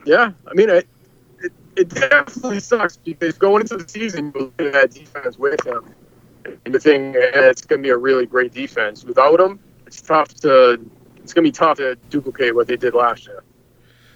Yeah, 0.05 0.33
I 0.47 0.55
mean, 0.55 0.71
it, 0.71 0.89
it, 1.41 1.53
it 1.77 1.89
definitely 1.89 2.61
sucks 2.61 2.97
because 2.97 3.37
going 3.37 3.63
into 3.63 3.77
the 3.77 3.89
season, 3.89 4.33
looking 4.35 4.67
at 4.69 4.73
that 4.73 4.91
defense 4.91 5.39
with 5.39 5.67
him, 5.67 5.95
and 6.45 6.75
you 6.75 6.79
think 6.79 7.17
eh, 7.17 7.31
it's 7.35 7.65
going 7.65 7.83
to 7.83 7.87
be 7.87 7.91
a 7.91 7.97
really 7.97 8.27
great 8.27 8.53
defense. 8.53 9.05
Without 9.05 9.41
him, 9.41 9.59
it's 9.87 10.01
tough 10.01 10.35
to 10.37 10.81
it's 11.17 11.33
going 11.35 11.45
to 11.45 11.49
be 11.49 11.53
tough 11.53 11.77
to 11.79 11.97
duplicate 12.11 12.55
what 12.55 12.67
they 12.67 12.77
did 12.77 12.95
last 12.95 13.27
year. 13.27 13.45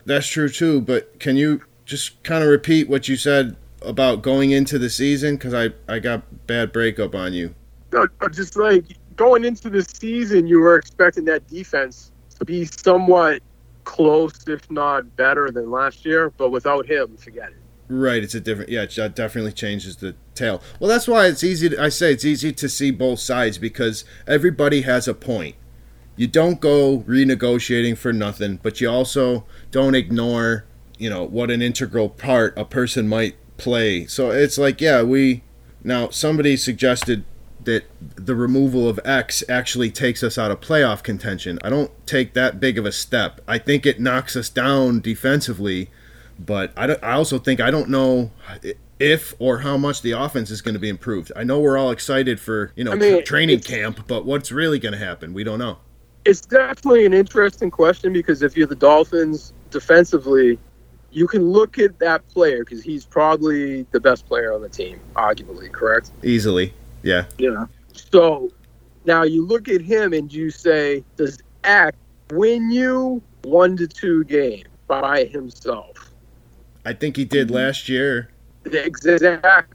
That's 0.04 0.26
true 0.26 0.48
too, 0.48 0.80
but 0.80 1.20
can 1.20 1.36
you 1.36 1.62
just 1.84 2.22
kind 2.22 2.42
of 2.42 2.48
repeat 2.48 2.88
what 2.88 3.08
you 3.08 3.16
said 3.16 3.56
about 3.82 4.22
going 4.22 4.50
into 4.52 4.78
the 4.78 4.90
season? 4.90 5.36
Because 5.36 5.54
I, 5.54 5.70
I 5.88 5.98
got 5.98 6.46
bad 6.46 6.72
breakup 6.72 7.14
on 7.14 7.32
you. 7.32 7.54
No, 7.92 8.06
just 8.30 8.56
like 8.56 8.84
going 9.16 9.44
into 9.44 9.68
the 9.68 9.82
season, 9.82 10.46
you 10.46 10.60
were 10.60 10.76
expecting 10.76 11.24
that 11.26 11.46
defense 11.48 12.12
to 12.38 12.44
be 12.44 12.64
somewhat 12.64 13.42
close, 13.84 14.48
if 14.48 14.70
not 14.70 15.16
better, 15.16 15.50
than 15.50 15.70
last 15.70 16.04
year. 16.04 16.30
But 16.30 16.50
without 16.50 16.86
him, 16.86 17.16
forget 17.16 17.50
it. 17.50 17.61
Right, 17.94 18.24
it's 18.24 18.34
a 18.34 18.40
different. 18.40 18.70
Yeah, 18.70 18.86
that 18.86 19.14
definitely 19.14 19.52
changes 19.52 19.96
the 19.96 20.14
tale. 20.34 20.62
Well, 20.80 20.88
that's 20.88 21.06
why 21.06 21.26
it's 21.26 21.44
easy. 21.44 21.68
To, 21.68 21.82
I 21.82 21.90
say 21.90 22.10
it's 22.10 22.24
easy 22.24 22.50
to 22.50 22.66
see 22.66 22.90
both 22.90 23.20
sides 23.20 23.58
because 23.58 24.06
everybody 24.26 24.80
has 24.82 25.06
a 25.06 25.12
point. 25.12 25.56
You 26.16 26.26
don't 26.26 26.58
go 26.58 27.00
renegotiating 27.00 27.98
for 27.98 28.10
nothing, 28.10 28.60
but 28.62 28.80
you 28.80 28.88
also 28.88 29.44
don't 29.70 29.94
ignore, 29.94 30.64
you 30.96 31.10
know, 31.10 31.24
what 31.24 31.50
an 31.50 31.60
integral 31.60 32.08
part 32.08 32.56
a 32.56 32.64
person 32.64 33.08
might 33.08 33.36
play. 33.58 34.06
So 34.06 34.30
it's 34.30 34.56
like, 34.56 34.80
yeah, 34.80 35.02
we 35.02 35.42
now 35.84 36.08
somebody 36.08 36.56
suggested 36.56 37.26
that 37.64 37.84
the 38.00 38.34
removal 38.34 38.88
of 38.88 38.98
X 39.04 39.44
actually 39.50 39.90
takes 39.90 40.22
us 40.22 40.38
out 40.38 40.50
of 40.50 40.60
playoff 40.60 41.02
contention. 41.02 41.58
I 41.62 41.68
don't 41.68 41.90
take 42.06 42.32
that 42.32 42.58
big 42.58 42.78
of 42.78 42.86
a 42.86 42.92
step. 42.92 43.42
I 43.46 43.58
think 43.58 43.84
it 43.84 44.00
knocks 44.00 44.34
us 44.34 44.48
down 44.48 45.00
defensively, 45.02 45.90
but 46.44 46.72
I, 46.76 46.86
don't, 46.86 47.02
I 47.02 47.12
also 47.12 47.38
think 47.38 47.60
I 47.60 47.70
don't 47.70 47.88
know 47.88 48.30
if 48.98 49.34
or 49.38 49.58
how 49.58 49.76
much 49.76 50.02
the 50.02 50.12
offense 50.12 50.50
is 50.50 50.62
going 50.62 50.74
to 50.74 50.80
be 50.80 50.88
improved. 50.88 51.32
I 51.34 51.44
know 51.44 51.60
we're 51.60 51.78
all 51.78 51.90
excited 51.90 52.38
for 52.40 52.72
you 52.76 52.84
know 52.84 52.92
I 52.92 52.96
mean, 52.96 53.24
training 53.24 53.60
camp, 53.60 54.06
but 54.06 54.24
what's 54.24 54.52
really 54.52 54.78
going 54.78 54.92
to 54.92 54.98
happen? 54.98 55.34
We 55.34 55.44
don't 55.44 55.58
know. 55.58 55.78
It's 56.24 56.40
definitely 56.40 57.04
an 57.04 57.14
interesting 57.14 57.70
question 57.70 58.12
because 58.12 58.42
if 58.42 58.56
you're 58.56 58.68
the 58.68 58.76
Dolphins 58.76 59.52
defensively, 59.70 60.58
you 61.10 61.26
can 61.26 61.50
look 61.50 61.78
at 61.78 61.98
that 61.98 62.26
player 62.28 62.64
because 62.64 62.82
he's 62.82 63.04
probably 63.04 63.82
the 63.90 64.00
best 64.00 64.26
player 64.26 64.52
on 64.52 64.62
the 64.62 64.68
team, 64.68 65.00
arguably, 65.14 65.70
correct? 65.70 66.12
Easily, 66.22 66.72
yeah. 67.02 67.24
Yeah. 67.38 67.66
So 67.92 68.50
now 69.04 69.24
you 69.24 69.44
look 69.44 69.68
at 69.68 69.80
him 69.80 70.12
and 70.12 70.32
you 70.32 70.50
say, 70.50 71.04
does 71.16 71.38
Act 71.64 71.98
win 72.30 72.70
you 72.70 73.22
one 73.42 73.76
to 73.76 73.86
two 73.86 74.24
games 74.24 74.68
by 74.86 75.24
himself? 75.24 76.11
I 76.84 76.92
think 76.92 77.16
he 77.16 77.24
did 77.24 77.50
last 77.50 77.88
year. 77.88 78.30
The 78.64 78.84
exact 78.84 79.74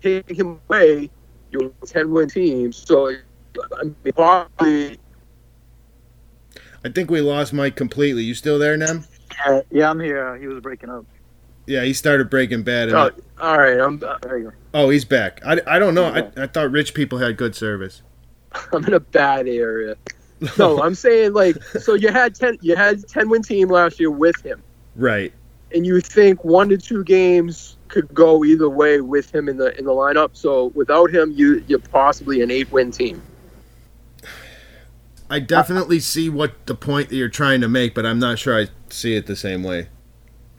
taking 0.00 0.36
him 0.36 0.60
away, 0.68 1.10
you're 1.50 1.70
a 1.82 1.86
10 1.86 2.10
win 2.10 2.28
team. 2.28 2.72
So 2.72 3.10
I 3.10 3.84
mean, 3.84 4.12
probably 4.14 4.98
I 6.84 6.88
think 6.88 7.10
we 7.10 7.20
lost 7.20 7.52
Mike 7.52 7.76
completely. 7.76 8.24
You 8.24 8.34
still 8.34 8.58
there, 8.58 8.76
Nem? 8.76 9.04
Uh, 9.46 9.62
yeah, 9.70 9.90
I'm 9.90 10.00
here. 10.00 10.36
He 10.36 10.46
was 10.48 10.60
breaking 10.60 10.90
up. 10.90 11.04
Yeah, 11.66 11.84
he 11.84 11.92
started 11.92 12.28
breaking 12.28 12.64
bad. 12.64 12.92
Oh, 12.92 13.10
all 13.40 13.58
right. 13.58 13.78
I'm 13.78 13.98
There 13.98 14.38
you 14.38 14.44
go. 14.46 14.52
oh, 14.74 14.88
he's 14.90 15.04
back. 15.04 15.40
I, 15.46 15.60
I 15.66 15.78
don't 15.78 15.94
know. 15.94 16.06
I, 16.06 16.42
I 16.42 16.46
thought 16.48 16.72
rich 16.72 16.92
people 16.92 17.18
had 17.18 17.36
good 17.36 17.54
service. 17.54 18.02
I'm 18.72 18.84
in 18.84 18.94
a 18.94 19.00
bad 19.00 19.46
area. 19.46 19.96
No, 20.58 20.82
I'm 20.82 20.96
saying 20.96 21.34
like 21.34 21.62
so 21.80 21.94
you 21.94 22.10
had 22.10 22.34
10 22.34 22.58
you 22.62 22.74
had 22.74 23.06
10 23.06 23.28
win 23.28 23.42
team 23.42 23.68
last 23.68 24.00
year 24.00 24.10
with 24.10 24.40
him. 24.44 24.62
right. 24.96 25.32
And 25.74 25.86
you 25.86 26.00
think 26.00 26.44
one 26.44 26.68
to 26.68 26.78
two 26.78 27.04
games 27.04 27.76
could 27.88 28.12
go 28.14 28.44
either 28.44 28.68
way 28.68 29.00
with 29.00 29.34
him 29.34 29.48
in 29.48 29.56
the 29.56 29.76
in 29.78 29.84
the 29.84 29.92
lineup. 29.92 30.30
So 30.32 30.66
without 30.74 31.10
him, 31.10 31.32
you 31.32 31.62
you're 31.66 31.78
possibly 31.78 32.42
an 32.42 32.50
eight 32.50 32.70
win 32.72 32.90
team. 32.90 33.22
I 35.28 35.40
definitely 35.40 36.00
see 36.00 36.28
what 36.28 36.66
the 36.66 36.74
point 36.74 37.08
that 37.08 37.16
you're 37.16 37.28
trying 37.28 37.62
to 37.62 37.68
make, 37.68 37.94
but 37.94 38.04
I'm 38.04 38.18
not 38.18 38.38
sure 38.38 38.58
I 38.58 38.68
see 38.90 39.16
it 39.16 39.26
the 39.26 39.36
same 39.36 39.62
way. 39.62 39.88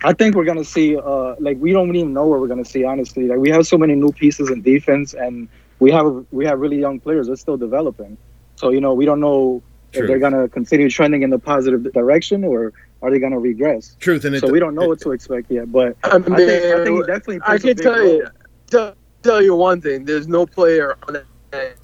I 0.04 0.14
think 0.14 0.36
we're 0.36 0.46
gonna 0.46 0.64
see. 0.64 0.98
Uh, 0.98 1.36
like 1.40 1.58
we 1.60 1.72
don't 1.72 1.96
even 1.96 2.14
know 2.14 2.26
what 2.26 2.40
we're 2.40 2.48
gonna 2.48 2.66
see. 2.66 2.84
Honestly, 2.84 3.28
like 3.28 3.40
we 3.40 3.50
have 3.50 3.66
so 3.66 3.78
many 3.78 3.96
new 3.96 4.12
pieces 4.12 4.50
in 4.50 4.62
defense, 4.62 5.14
and 5.14 5.48
we 5.80 5.92
have 5.92 6.26
we 6.32 6.46
have 6.46 6.60
really 6.60 6.80
young 6.80 7.00
players. 7.00 7.28
They're 7.28 7.36
still 7.36 7.58
developing. 7.58 8.18
So 8.56 8.70
you 8.70 8.82
know, 8.82 8.94
we 8.94 9.06
don't 9.06 9.20
know 9.20 9.62
True. 9.92 10.02
if 10.02 10.08
they're 10.08 10.20
gonna 10.20 10.50
continue 10.50 10.90
trending 10.90 11.24
in 11.24 11.30
the 11.30 11.40
positive 11.40 11.92
direction 11.94 12.44
or 12.44 12.74
are 13.04 13.12
they 13.12 13.20
gonna 13.20 13.38
regress. 13.40 13.96
Truth, 14.00 14.26
and 14.26 14.36
it, 14.36 14.40
So 14.40 14.48
we 14.52 14.60
don't 14.60 14.74
know 14.74 14.88
what 14.88 15.00
to 15.02 15.12
expect 15.12 15.52
yet. 15.52 15.72
But 15.72 15.96
I 16.04 16.18
mean, 16.18 16.34
I 16.34 16.38
think, 16.38 16.50
I 16.74 16.84
think 16.84 16.98
he 16.98 17.04
definitely. 17.06 17.40
I 17.44 17.58
plays 17.58 17.64
a 17.64 17.68
can 17.68 17.76
big 17.76 17.84
tell 17.84 18.00
role. 18.00 18.08
you 18.16 18.28
tell, 18.68 18.96
tell 19.22 19.42
you 19.44 19.56
one 19.56 19.82
thing. 19.82 20.06
There's 20.06 20.28
no 20.28 20.46
player 20.48 20.98
on 21.08 21.18
that. 21.52 21.76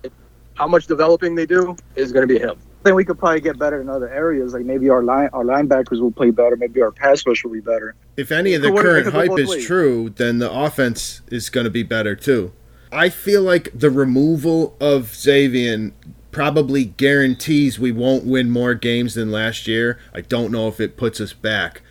How 0.55 0.67
much 0.67 0.87
developing 0.87 1.35
they 1.35 1.45
do 1.45 1.75
is 1.95 2.11
going 2.11 2.27
to 2.27 2.33
be 2.33 2.39
him. 2.39 2.51
I 2.51 2.83
think 2.83 2.95
we 2.95 3.05
could 3.05 3.19
probably 3.19 3.41
get 3.41 3.59
better 3.59 3.79
in 3.81 3.89
other 3.89 4.09
areas. 4.09 4.53
Like 4.53 4.65
maybe 4.65 4.89
our 4.89 5.03
line, 5.03 5.29
our 5.33 5.43
linebackers 5.43 6.01
will 6.01 6.11
play 6.11 6.31
better. 6.31 6.55
Maybe 6.55 6.81
our 6.81 6.91
pass 6.91 7.25
rush 7.25 7.43
will 7.43 7.51
be 7.51 7.59
better. 7.61 7.95
if 8.17 8.31
any 8.31 8.53
of 8.55 8.61
the 8.61 8.69
So 8.69 8.81
current 8.81 8.99
it 9.07 9.11
could 9.11 9.13
go 9.13 9.19
hype 9.35 9.39
is 9.39 9.49
ways? 9.49 9.65
true, 9.65 10.09
then 10.09 10.39
the 10.39 10.51
offense 10.51 11.21
is 11.29 11.49
going 11.49 11.65
to 11.65 11.69
be 11.69 11.83
better 11.83 12.15
too. 12.15 12.51
I 12.91 13.09
feel 13.09 13.41
like 13.41 13.69
the 13.73 13.89
removal 13.89 14.75
of 14.81 15.13
Xavier 15.15 15.91
probably 16.31 16.85
guarantees 16.85 17.79
we 17.79 17.91
won't 17.91 18.25
win 18.25 18.49
more 18.49 18.73
games 18.73 19.15
than 19.15 19.31
last 19.31 19.67
year. 19.67 19.99
I 20.13 20.21
don't 20.21 20.51
know 20.51 20.67
if 20.67 20.79
it 20.79 20.97
puts 20.97 21.19
us 21.19 21.33
back 21.33 21.81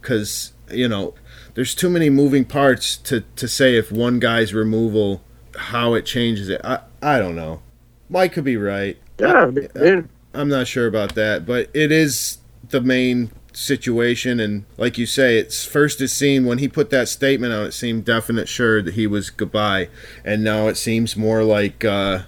because 0.00 0.52
you 0.70 0.88
know 0.88 1.14
there's 1.54 1.74
too 1.74 1.90
many 1.90 2.10
moving 2.10 2.44
parts 2.44 2.96
to 2.98 3.22
to 3.36 3.48
say 3.48 3.76
if 3.76 3.90
one 3.90 4.18
guy's 4.18 4.54
removal 4.54 5.22
how 5.56 5.94
it 5.94 6.06
changes 6.06 6.48
it. 6.48 6.60
I 6.64 6.80
I 7.02 7.18
don't 7.18 7.36
know. 7.36 7.62
Mike 8.08 8.32
could 8.32 8.44
be 8.44 8.56
right. 8.56 8.98
Yeah, 9.18 9.50
man. 9.74 10.08
I'm 10.34 10.48
not 10.48 10.66
sure 10.66 10.86
about 10.86 11.14
that, 11.14 11.46
but 11.46 11.70
it 11.72 11.90
is 11.90 12.38
the 12.68 12.80
main 12.80 13.30
situation. 13.52 14.38
And 14.38 14.66
like 14.76 14.98
you 14.98 15.06
say, 15.06 15.38
it's 15.38 15.64
first 15.64 16.00
it 16.00 16.08
seemed 16.08 16.46
when 16.46 16.58
he 16.58 16.68
put 16.68 16.90
that 16.90 17.08
statement 17.08 17.52
out, 17.52 17.66
it 17.66 17.72
seemed 17.72 18.04
definite 18.04 18.48
sure 18.48 18.82
that 18.82 18.94
he 18.94 19.06
was 19.06 19.30
goodbye, 19.30 19.88
and 20.24 20.44
now 20.44 20.68
it 20.68 20.76
seems 20.76 21.16
more 21.16 21.42
like 21.42 21.84
uh, 21.84 22.22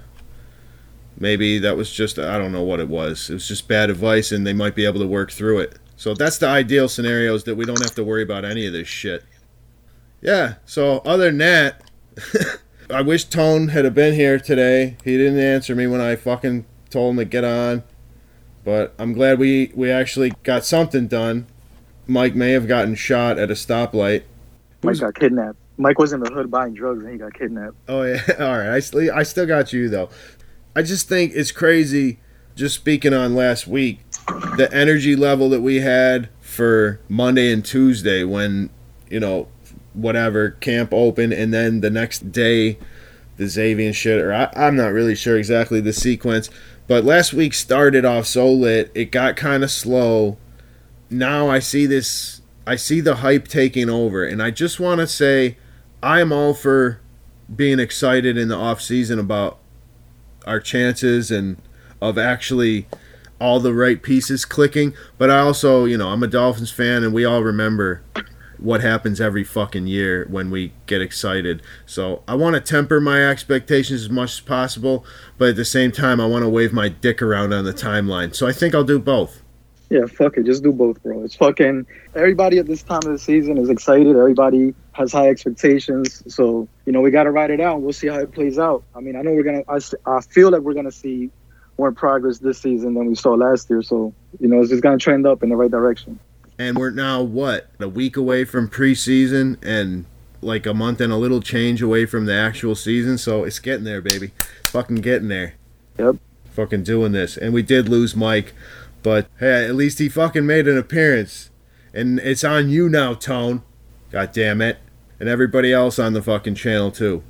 maybe 1.18 1.58
that 1.58 1.76
was 1.76 1.92
just 1.92 2.18
I 2.18 2.38
don't 2.38 2.52
know 2.52 2.62
what 2.62 2.80
it 2.80 2.88
was. 2.88 3.30
It 3.30 3.34
was 3.34 3.48
just 3.48 3.68
bad 3.68 3.90
advice, 3.90 4.32
and 4.32 4.46
they 4.46 4.52
might 4.52 4.74
be 4.74 4.84
able 4.84 5.00
to 5.00 5.06
work 5.06 5.30
through 5.30 5.58
it. 5.60 5.78
So 5.96 6.14
that's 6.14 6.38
the 6.38 6.46
ideal 6.46 6.88
scenario 6.88 7.34
is 7.34 7.44
that 7.44 7.56
we 7.56 7.64
don't 7.64 7.82
have 7.82 7.94
to 7.96 8.04
worry 8.04 8.22
about 8.22 8.44
any 8.44 8.66
of 8.66 8.72
this 8.72 8.88
shit. 8.88 9.24
Yeah. 10.20 10.54
So 10.64 10.98
other 10.98 11.26
than 11.26 11.38
that. 11.38 11.82
I 12.90 13.02
wish 13.02 13.24
Tone 13.24 13.68
had 13.68 13.84
have 13.84 13.94
been 13.94 14.14
here 14.14 14.38
today. 14.38 14.96
He 15.04 15.18
didn't 15.18 15.38
answer 15.38 15.74
me 15.74 15.86
when 15.86 16.00
I 16.00 16.16
fucking 16.16 16.64
told 16.88 17.12
him 17.12 17.16
to 17.18 17.24
get 17.26 17.44
on. 17.44 17.82
But 18.64 18.94
I'm 18.98 19.12
glad 19.12 19.38
we, 19.38 19.72
we 19.74 19.90
actually 19.90 20.32
got 20.42 20.64
something 20.64 21.06
done. 21.06 21.46
Mike 22.06 22.34
may 22.34 22.52
have 22.52 22.66
gotten 22.66 22.94
shot 22.94 23.38
at 23.38 23.50
a 23.50 23.54
stoplight. 23.54 24.22
Mike 24.82 24.98
got 25.00 25.14
kidnapped. 25.14 25.58
Mike 25.76 25.98
was 25.98 26.14
in 26.14 26.20
the 26.20 26.30
hood 26.30 26.50
buying 26.50 26.72
drugs 26.72 27.04
and 27.04 27.12
he 27.12 27.18
got 27.18 27.34
kidnapped. 27.34 27.76
Oh 27.88 28.02
yeah, 28.02 28.22
all 28.40 28.56
right. 28.56 28.70
I 28.70 28.80
still 28.80 29.14
I 29.14 29.22
still 29.22 29.46
got 29.46 29.72
you 29.72 29.88
though. 29.88 30.08
I 30.78 30.82
just 30.82 31.08
think 31.08 31.32
it's 31.34 31.50
crazy. 31.50 32.20
Just 32.54 32.76
speaking 32.76 33.12
on 33.12 33.34
last 33.34 33.66
week, 33.66 33.98
the 34.56 34.68
energy 34.72 35.16
level 35.16 35.48
that 35.48 35.60
we 35.60 35.80
had 35.80 36.28
for 36.40 37.00
Monday 37.08 37.52
and 37.52 37.64
Tuesday 37.64 38.22
when 38.22 38.70
you 39.10 39.18
know 39.18 39.48
whatever 39.92 40.50
camp 40.50 40.94
open, 40.94 41.32
and 41.32 41.52
then 41.52 41.80
the 41.80 41.90
next 41.90 42.30
day 42.30 42.78
the 43.38 43.48
Xavier 43.48 43.92
shit. 43.92 44.20
Or 44.20 44.32
I, 44.32 44.52
I'm 44.54 44.76
not 44.76 44.92
really 44.92 45.16
sure 45.16 45.36
exactly 45.36 45.80
the 45.80 45.92
sequence, 45.92 46.48
but 46.86 47.02
last 47.02 47.32
week 47.32 47.54
started 47.54 48.04
off 48.04 48.26
so 48.26 48.48
lit. 48.48 48.92
It 48.94 49.10
got 49.10 49.34
kind 49.34 49.64
of 49.64 49.72
slow. 49.72 50.36
Now 51.10 51.48
I 51.48 51.58
see 51.58 51.86
this. 51.86 52.40
I 52.68 52.76
see 52.76 53.00
the 53.00 53.16
hype 53.16 53.48
taking 53.48 53.90
over, 53.90 54.24
and 54.24 54.40
I 54.40 54.52
just 54.52 54.78
want 54.78 55.00
to 55.00 55.08
say, 55.08 55.56
I 56.04 56.20
am 56.20 56.30
all 56.32 56.54
for 56.54 57.00
being 57.52 57.80
excited 57.80 58.38
in 58.38 58.46
the 58.46 58.56
off 58.56 58.80
season 58.80 59.18
about 59.18 59.58
our 60.46 60.60
chances 60.60 61.30
and 61.30 61.56
of 62.00 62.18
actually 62.18 62.86
all 63.40 63.60
the 63.60 63.74
right 63.74 64.02
pieces 64.02 64.44
clicking. 64.44 64.94
But 65.16 65.30
I 65.30 65.38
also, 65.40 65.84
you 65.84 65.96
know, 65.96 66.08
I'm 66.08 66.22
a 66.22 66.28
Dolphins 66.28 66.70
fan, 66.70 67.04
and 67.04 67.12
we 67.12 67.24
all 67.24 67.42
remember 67.42 68.02
what 68.58 68.80
happens 68.80 69.20
every 69.20 69.44
fucking 69.44 69.86
year 69.86 70.26
when 70.28 70.50
we 70.50 70.72
get 70.86 71.00
excited. 71.00 71.62
So 71.86 72.22
I 72.26 72.34
want 72.34 72.54
to 72.54 72.60
temper 72.60 73.00
my 73.00 73.28
expectations 73.28 74.02
as 74.02 74.10
much 74.10 74.32
as 74.32 74.40
possible, 74.40 75.04
but 75.36 75.50
at 75.50 75.56
the 75.56 75.64
same 75.64 75.92
time, 75.92 76.20
I 76.20 76.26
want 76.26 76.42
to 76.42 76.48
wave 76.48 76.72
my 76.72 76.88
dick 76.88 77.22
around 77.22 77.52
on 77.52 77.64
the 77.64 77.72
timeline. 77.72 78.34
So 78.34 78.46
I 78.46 78.52
think 78.52 78.74
I'll 78.74 78.84
do 78.84 78.98
both. 78.98 79.42
Yeah, 79.90 80.04
fuck 80.04 80.36
it. 80.36 80.44
Just 80.44 80.62
do 80.62 80.72
both, 80.72 81.02
bro. 81.02 81.22
It's 81.22 81.34
fucking 81.34 81.86
everybody 82.14 82.58
at 82.58 82.66
this 82.66 82.82
time 82.82 82.98
of 82.98 83.12
the 83.12 83.18
season 83.18 83.56
is 83.56 83.70
excited. 83.70 84.16
Everybody 84.16 84.74
has 84.92 85.12
high 85.12 85.28
expectations. 85.28 86.22
So, 86.32 86.68
you 86.84 86.92
know, 86.92 87.00
we 87.00 87.10
got 87.10 87.24
to 87.24 87.30
ride 87.30 87.50
it 87.50 87.60
out 87.60 87.80
we'll 87.80 87.92
see 87.92 88.08
how 88.08 88.18
it 88.18 88.32
plays 88.32 88.58
out. 88.58 88.84
I 88.94 89.00
mean, 89.00 89.16
I 89.16 89.22
know 89.22 89.32
we're 89.32 89.42
going 89.42 89.64
to, 89.64 89.98
I 90.06 90.20
feel 90.20 90.50
like 90.50 90.60
we're 90.60 90.74
going 90.74 90.84
to 90.84 90.92
see 90.92 91.30
more 91.78 91.92
progress 91.92 92.38
this 92.38 92.58
season 92.58 92.94
than 92.94 93.06
we 93.06 93.14
saw 93.14 93.30
last 93.30 93.70
year. 93.70 93.82
So, 93.82 94.12
you 94.40 94.48
know, 94.48 94.60
it's 94.60 94.70
just 94.70 94.82
going 94.82 94.98
to 94.98 95.02
trend 95.02 95.26
up 95.26 95.42
in 95.42 95.48
the 95.48 95.56
right 95.56 95.70
direction. 95.70 96.18
And 96.58 96.76
we're 96.76 96.90
now, 96.90 97.22
what, 97.22 97.70
a 97.78 97.88
week 97.88 98.16
away 98.16 98.44
from 98.44 98.68
preseason 98.68 99.56
and 99.64 100.04
like 100.42 100.66
a 100.66 100.74
month 100.74 101.00
and 101.00 101.12
a 101.12 101.16
little 101.16 101.40
change 101.40 101.80
away 101.80 102.04
from 102.04 102.26
the 102.26 102.34
actual 102.34 102.74
season. 102.74 103.16
So 103.16 103.44
it's 103.44 103.58
getting 103.58 103.84
there, 103.84 104.00
baby. 104.00 104.32
Fucking 104.64 104.96
getting 104.96 105.28
there. 105.28 105.54
Yep. 105.98 106.16
Fucking 106.50 106.82
doing 106.82 107.12
this. 107.12 107.36
And 107.36 107.54
we 107.54 107.62
did 107.62 107.88
lose 107.88 108.16
Mike. 108.16 108.52
But 109.08 109.30
hey, 109.38 109.64
at 109.64 109.74
least 109.74 110.00
he 110.00 110.10
fucking 110.10 110.44
made 110.44 110.68
an 110.68 110.76
appearance. 110.76 111.48
And 111.94 112.18
it's 112.18 112.44
on 112.44 112.68
you 112.68 112.90
now, 112.90 113.14
Tone. 113.14 113.62
God 114.10 114.32
damn 114.32 114.60
it. 114.60 114.80
And 115.18 115.30
everybody 115.30 115.72
else 115.72 115.98
on 115.98 116.12
the 116.12 116.20
fucking 116.20 116.56
channel 116.56 116.90
too. 116.90 117.22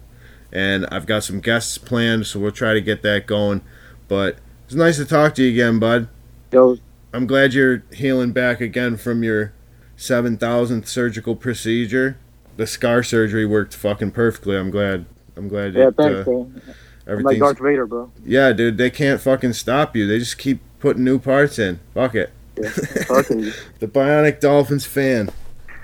And 0.53 0.87
I've 0.87 1.07
got 1.07 1.23
some 1.23 1.39
guests 1.39 1.79
planned, 1.79 2.27
so 2.27 2.41
we'll 2.41 2.51
try 2.51 2.75
to 2.75 2.81
get 2.81 3.03
that 3.03 3.29
going. 3.29 3.61
But 4.09 4.39
it's 4.65 4.75
nice 4.75 4.97
to 4.97 5.05
talk 5.05 5.37
to 5.37 5.45
you 5.45 5.53
again, 5.53 5.79
bud. 5.79 6.09
Yo, 6.51 6.79
I'm 7.13 7.29
glad 7.29 7.55
you're 7.55 7.85
healing 7.93 8.33
back 8.33 8.61
again 8.61 8.97
from 8.97 9.23
your 9.23 9.53
7,000th 9.97 10.89
surgical 10.89 11.37
procedure. 11.37 12.19
The 12.57 12.67
scar 12.67 13.05
surgery 13.05 13.47
worked 13.47 13.77
fucking 13.77 14.11
perfectly. 14.11 14.57
I'm 14.57 14.73
glad. 14.73 15.07
I'm 15.37 15.47
glad 15.47 15.75
yeah, 15.75 15.91
it, 15.91 15.97
thanks, 15.97 16.29
uh, 16.29 16.73
I'm 17.09 17.23
like 17.23 17.39
Darth 17.39 17.59
Vader, 17.59 17.87
bro. 17.87 18.11
yeah, 18.25 18.53
dude, 18.53 18.77
they 18.77 18.91
can't 18.91 19.21
fucking 19.21 19.55
stop 19.55 19.97
you. 19.97 20.07
They 20.07 20.19
just 20.19 20.39
keep 20.39 20.61
putting 20.79 21.05
new 21.05 21.19
parts 21.19 21.59
in. 21.59 21.81
Fuck 21.95 22.15
it. 22.15 22.31
Yeah, 22.61 22.71
fuck 22.71 23.31
it. 23.31 23.55
The 23.79 23.89
Bionic 23.89 24.41
Dolphins 24.41 24.85
fan. 24.85 25.31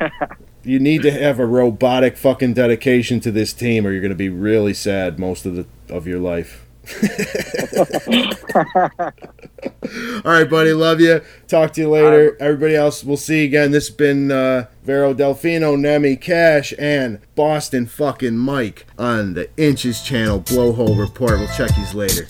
you 0.65 0.79
need 0.79 1.03
to 1.03 1.11
have 1.11 1.39
a 1.39 1.47
robotic 1.47 2.17
fucking 2.17 2.55
dedication 2.55 3.21
to 3.21 3.31
this 3.31 3.53
team, 3.53 3.87
or 3.87 3.93
you're 3.93 4.03
gonna 4.03 4.15
be 4.15 4.29
really 4.29 4.75
sad 4.75 5.19
most 5.19 5.47
of 5.47 5.55
the 5.57 5.67
of 5.89 6.07
your 6.07 6.19
life. 6.19 6.64
All 10.25 10.33
right, 10.33 10.49
buddy. 10.49 10.73
Love 10.73 11.01
you. 11.01 11.21
Talk 11.49 11.73
to 11.75 11.81
you 11.81 11.91
later. 11.91 12.37
Everybody 12.41 12.77
else, 12.77 13.05
we'll 13.05 13.17
see 13.17 13.41
you 13.41 13.47
again. 13.47 13.71
This 13.71 13.89
has 13.89 13.97
been 13.97 14.31
uh, 14.31 14.67
Vero 14.83 15.15
Delfino, 15.15 15.79
Nemi 15.79 16.17
Cash, 16.17 16.75
and 16.79 17.21
Boston 17.35 17.87
fucking 17.87 18.37
Mike 18.37 18.87
on 18.99 19.35
the 19.35 19.49
Inches 19.57 20.03
channel 20.03 20.41
Blowhole 20.41 20.99
Report. 20.99 21.39
We'll 21.39 21.49
check 21.49 21.75
these 21.77 21.95
later. 21.95 22.27